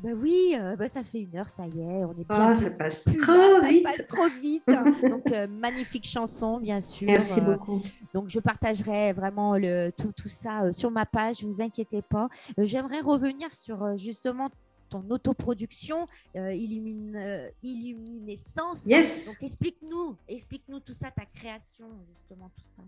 [0.00, 2.54] Bah oui, euh, bah ça fait une heure, ça y est, on est Oh, bien
[2.54, 3.82] ça passe plus trop là, ça vite.
[3.84, 4.64] passe trop vite.
[5.08, 7.06] Donc euh, magnifique chanson, bien sûr.
[7.06, 7.80] Merci Euh, beaucoup.
[8.12, 12.02] Donc, je partagerai vraiment le, tout, tout ça euh, sur ma page, ne vous inquiétez
[12.02, 12.28] pas.
[12.58, 14.50] Euh, J'aimerais revenir sur euh, justement
[14.90, 18.84] ton autoproduction, euh, Illumine, euh, Illuminescence.
[18.84, 19.26] Yes.
[19.26, 22.82] Donc, explique-nous, explique-nous tout ça, ta création, justement, tout ça.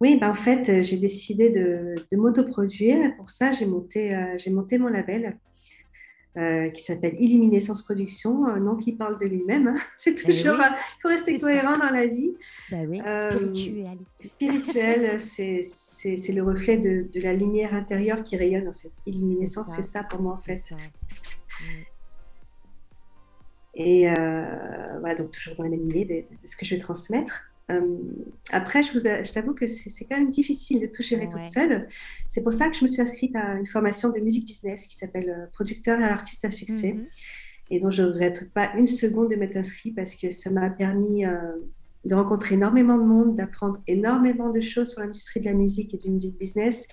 [0.00, 3.14] Oui, bah en fait, euh, j'ai décidé de, de m'autoproduire.
[3.16, 5.38] Pour ça, j'ai monté, euh, j'ai monté mon label
[6.36, 9.68] euh, qui s'appelle Illuminescence Production, un nom qui parle de lui-même.
[9.68, 9.74] hein.
[9.96, 11.46] C'est toujours, Eh oui, euh, il faut rester ça.
[11.46, 12.34] cohérent dans la vie.
[12.72, 13.30] Bah oui, Euh.
[14.20, 15.62] Spirituel, c'est
[16.32, 18.90] le reflet de, de la lumière intérieure qui rayonne en fait.
[19.06, 20.62] Illuminescence, c'est ça pour moi en fait.
[23.76, 24.06] Et
[25.00, 27.44] voilà, donc toujours dans la même idée de- de ce que je vais transmettre.
[27.70, 27.96] Euh,
[28.50, 31.28] après, je, vous a- je t'avoue que c'est quand même difficile de tout gérer Ouais.
[31.30, 31.86] toute seule.
[32.26, 34.96] C'est pour ça que je me suis inscrite à une formation de musique business qui
[34.96, 36.92] s'appelle euh, Producteur et artiste à succès.
[36.94, 37.06] Mhm.
[37.70, 40.68] et dont je ne regrette pas une seconde de m'être inscrite parce que ça m'a
[40.68, 41.32] permis euh,
[42.04, 45.96] de rencontrer énormément de monde, d'apprendre énormément de choses sur l'industrie de la musique et
[45.96, 46.86] du music business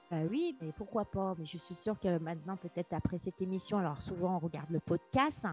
[0.09, 1.35] Bah oui, mais pourquoi pas?
[1.37, 4.79] Mais je suis sûre que maintenant, peut-être après cette émission, alors souvent on regarde le
[4.79, 5.45] podcast,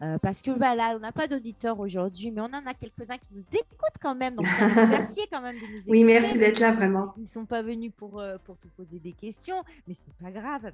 [0.00, 3.18] euh, parce que bah, là, on n'a pas d'auditeurs aujourd'hui, mais on en a quelques-uns
[3.18, 4.36] qui nous écoutent quand même.
[4.36, 4.46] Donc,
[4.76, 5.90] remercie quand même de nous écouter.
[5.90, 7.12] Oui, merci d'être là, vraiment.
[7.18, 10.30] Ils ne sont pas venus pour, euh, pour te poser des questions, mais c'est pas
[10.30, 10.72] grave.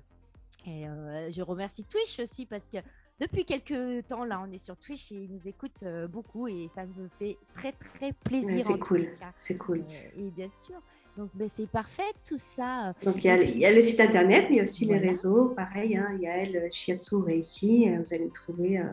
[0.66, 2.78] Et euh, je remercie Twitch aussi parce que
[3.20, 6.86] depuis quelques temps, là, on est sur Twitch et ils nous écoutent beaucoup et ça
[6.86, 8.64] me fait très, très plaisir.
[8.64, 9.84] C'est cool, c'est cool.
[10.16, 10.80] Et bien sûr.
[11.16, 12.92] Donc, ben, c'est parfait tout ça.
[13.04, 15.02] Donc, il y, a, il y a le site internet, mais aussi Voilà.
[15.02, 15.46] les réseaux.
[15.56, 17.88] Pareil, hein, il y a elle, Shiatsu Reiki.
[17.88, 18.84] euh, Vous allez le trouver, euh,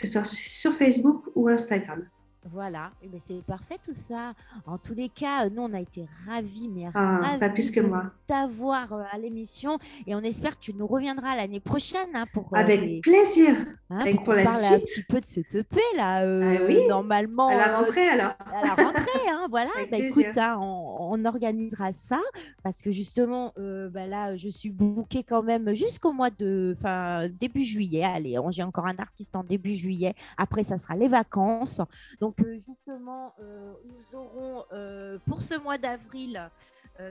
[0.00, 2.08] que ce soit sur Facebook ou Instagram.
[2.50, 4.32] Voilà, et ben c'est parfait tout ça.
[4.64, 7.70] En tous les cas, euh, nous, on a été ravis, mais Ah, ravis pas plus
[7.70, 8.04] que de moi.
[8.26, 12.44] t'avoir euh, à l'émission et on espère que tu nous reviendras l'année prochaine hein, pour,
[12.54, 13.54] euh, Avec les- plaisir.
[13.90, 14.84] hein, avec pour la parle un suite.
[14.84, 16.22] petit peu de cette EP là.
[16.22, 18.34] euh, Ah oui, normalement, À la euh, rentrée, alors.
[18.54, 19.70] à la rentrée, hein, voilà.
[19.90, 22.20] Bah, écoute, hein, on, on organisera ça
[22.62, 27.28] parce que justement, euh, bah, là, je suis bookée quand même jusqu'au mois de, enfin,
[27.28, 28.04] début juillet.
[28.04, 30.14] Allez, j'ai encore un artiste en début juillet.
[30.36, 31.82] Après, ça sera les vacances.
[32.20, 36.50] Donc, euh, justement, euh, nous aurons euh, pour ce mois d'avril.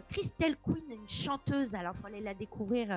[0.09, 2.89] Christelle Queen, une chanteuse, alors il faut aller la découvrir,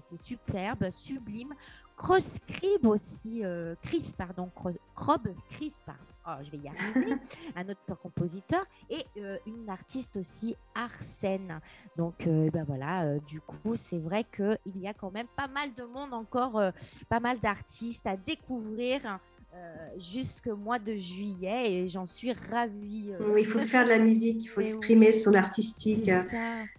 [0.00, 1.52] c'est superbe, sublime.
[1.98, 7.14] Cross Crib aussi, euh, Chris, pardon, Cro- Crob, Chris, pardon, oh, je vais y arriver,
[7.56, 11.60] un autre compositeur, et euh, une artiste aussi, Arsène.
[11.94, 15.74] Donc, euh, ben voilà, du coup, c'est vrai qu'il y a quand même pas mal
[15.74, 16.72] de monde encore,
[17.10, 19.18] pas mal d'artistes à découvrir
[19.98, 23.10] jusqu'au mois de juillet, et j'en suis ravie.
[23.12, 23.32] euh.
[23.32, 24.72] Oui, il faut faire de la musique, il faut Mais oui.
[24.72, 26.22] exprimer son artistique, euh,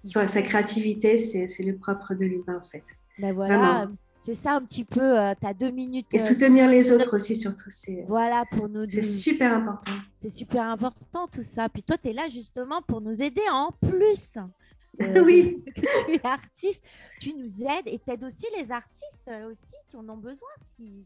[0.03, 2.84] sa, créativité, c'est le propre de l'humain, en fait.
[3.19, 3.89] Ben voilà.
[4.24, 6.05] C'est ça un petit peu, tu as deux minutes.
[6.13, 7.72] Et euh, soutenir les autres aussi, surtout.
[7.72, 9.93] C'est Voilà, pour nous c'est super important.
[10.22, 11.67] C'est super important tout ça.
[11.69, 14.38] Puis toi, tu es là justement pour nous aider en plus.
[15.01, 15.63] euh, Oui.
[15.76, 16.86] que tu es artiste,
[17.19, 20.49] tu nous aides et t'aides aussi les artistes euh, aussi qui en ont besoin.
[20.57, 21.03] Si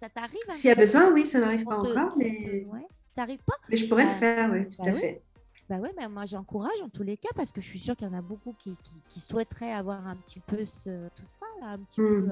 [0.00, 0.38] ça t'arrive.
[0.50, 3.54] S'il y a besoin, oui, ça n'arrive pas encore, te- mais, Ouais, ça pas?
[3.68, 5.00] mais je pourrais Bah, le faire, oui, tout bah à oui.
[5.00, 5.22] fait.
[5.68, 8.06] Bah ouais, mais moi j'encourage en tous les cas parce que je suis sûre qu'il
[8.06, 11.44] y en a beaucoup qui, qui- qui souhaiteraient avoir un petit peu ce- tout ça
[11.60, 12.28] là, un petit peu.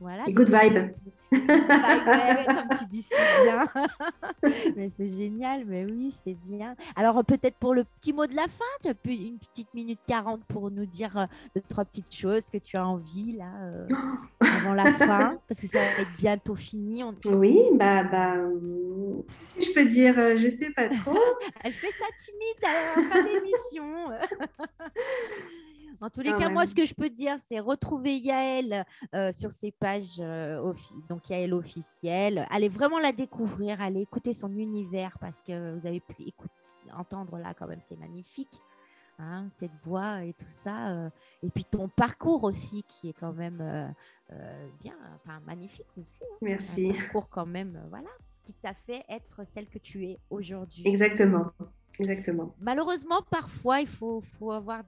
[0.00, 0.22] Euh, Voilà.
[0.24, 0.90] Good vibe.
[1.30, 3.12] Good vibe, comme tu dis si
[3.44, 3.68] bien.
[4.76, 6.74] mais c'est génial, mais oui, c'est bien.
[6.96, 10.00] Alors euh, peut-être pour le petit mot de la fin, tu as une petite minute
[10.06, 13.86] 40 pour nous dire euh, deux, trois petites choses que tu as envie là euh,
[14.40, 17.02] avant la fin, parce que ça va être bientôt fini.
[17.04, 19.22] On- Oui, bah, bah, hum,
[19.58, 21.12] je peux dire, euh, je sais pas trop.
[21.64, 24.08] Elle fait ça timide à la fin d'émission.
[26.00, 26.52] En tous les Ah cas, ouais.
[26.52, 28.84] moi, ce que je peux te dire, c'est retrouver Yael
[29.14, 30.72] euh, sur ses pages, euh,
[31.08, 32.46] donc Yael officielle.
[32.50, 36.52] Allez vraiment la découvrir, allez écouter son univers parce que vous avez pu écouter,
[36.96, 38.60] entendre là quand même, c'est magnifique.
[39.18, 40.90] hein, cette voix et tout ça.
[40.90, 41.10] euh,
[41.42, 43.88] et puis ton parcours aussi qui est quand même euh,
[44.32, 46.22] euh, bien, enfin magnifique aussi.
[46.22, 46.36] hein.
[46.42, 46.90] Merci.
[46.90, 48.10] Un parcours quand même, voilà,
[48.44, 51.50] qui t'a fait être celle que tu es aujourd'hui Exactement.
[51.98, 52.54] Exactement.
[52.60, 54.84] malheureusement, parfois, il faut, faut avoir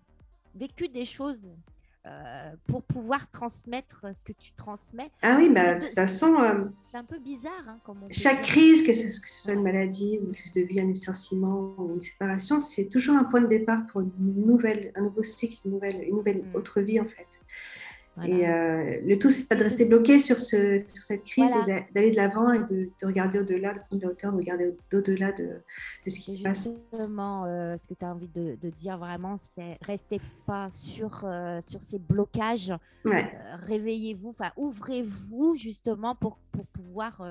[0.54, 1.48] vécu des choses
[2.06, 5.08] euh, pour pouvoir transmettre ce que tu transmets.
[5.20, 8.12] Ah oui, bah, de- toute façon, euh, C'est un peu bizarre, hein, comme on peut
[8.12, 10.86] chaque crise, que ce, que ce soit une maladie, ou une crise de vie, un
[10.86, 15.22] licenciement ou une séparation, c'est toujours un point de départ pour une nouvelle, un nouveau
[15.22, 16.56] cycle, une nouvelle, une nouvelle Mm.
[16.56, 17.28] autre vie en fait.
[18.20, 18.34] Voilà.
[18.36, 21.62] Et euh, le tout, c'est pas de rester bloqué sur, ce, sur cette crise Voilà.
[21.62, 24.32] et d'a- d'aller de l'avant et de, de regarder au-delà, de prendre de la hauteur,
[24.32, 25.44] de regarder au- au-delà de,
[26.04, 26.68] de ce qui se passe.
[26.92, 31.60] justement euh, ce que tu as envie de, dire vraiment, c'est restez pas sur, euh,
[31.60, 32.72] sur ces blocages,
[33.06, 37.22] Ouais, réveillez-vous, enfin ouvrez-vous justement pour, pour pouvoir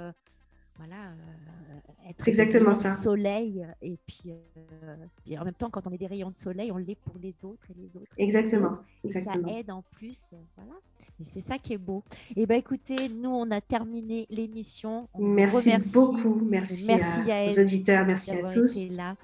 [0.80, 2.94] voilà, euh, être exactement ça.
[2.94, 3.68] soleil.
[3.82, 6.96] Et puis, euh, en même temps, quand on est des rayons de soleil, on l'est
[6.96, 8.12] pour les autres et les autres.
[8.18, 8.78] exactement.
[9.04, 9.50] Et exactement.
[9.50, 10.74] ça aide en plus, euh, voilà.
[11.20, 12.02] Et c'est ça qui est beau.
[12.38, 15.10] Et ben écoutez, nous on a terminé l'émission.
[15.20, 16.42] Merci remercie beaucoup.
[16.50, 18.06] Merci, Merci, à, Yael, aux auditeurs.
[18.06, 18.78] Merci à tous.
[18.78, 19.18] été là.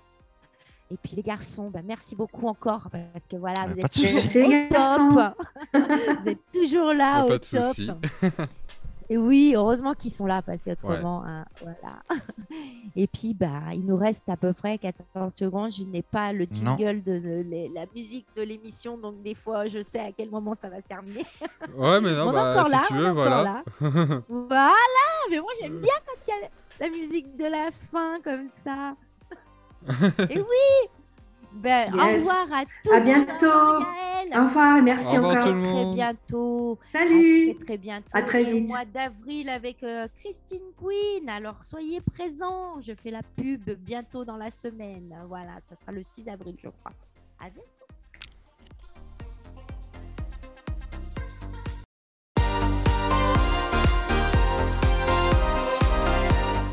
[0.92, 4.40] Et puis les garçons, ben, merci beaucoup encore parce que voilà, Ouais, vous êtes Merci,
[4.40, 5.36] les au top.
[6.22, 8.06] vous êtes toujours là a au pas de top.
[9.10, 12.02] Et oui, heureusement qu'ils sont là parce qu'autrement, hein, voilà.
[12.96, 15.72] Et puis, bah, il nous reste à peu près 14 secondes.
[15.72, 19.68] Je n'ai pas le jingle de, de- de- la musique de l'émission, donc des fois,
[19.68, 21.26] je sais à quel moment ça va se terminer.
[21.78, 23.44] Ouais, mais non, on bah, encore si là, tu veux, voilà.
[23.44, 23.64] là.
[24.30, 24.72] Voilà,
[25.30, 26.50] mais moi j'aime bien quand il y a
[26.80, 28.96] la musique de la fin comme ça.
[30.30, 30.90] Et oui
[31.56, 32.92] ben, Au revoir à tous.
[32.94, 33.84] À bientôt.
[34.36, 35.48] Au revoir et merci Au revoir encore.
[35.48, 36.80] tout le Très bientôt.
[36.94, 37.56] À Salut.
[37.56, 38.10] très, très bientôt.
[38.14, 38.68] À très Et au vite.
[38.70, 41.30] mois d'avril avec euh, Christine Queen.
[41.30, 42.82] Alors soyez présents.
[42.82, 45.16] Je fais la pub bientôt dans la semaine.
[45.28, 46.92] Voilà, ça sera le 6 avril, je crois.
[47.40, 47.86] À bientôt.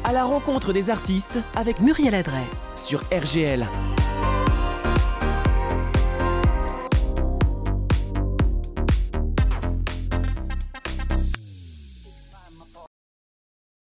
[0.04, 2.46] À la rencontre des artistes avec Muriel Adret.
[2.76, 3.66] sur RGL.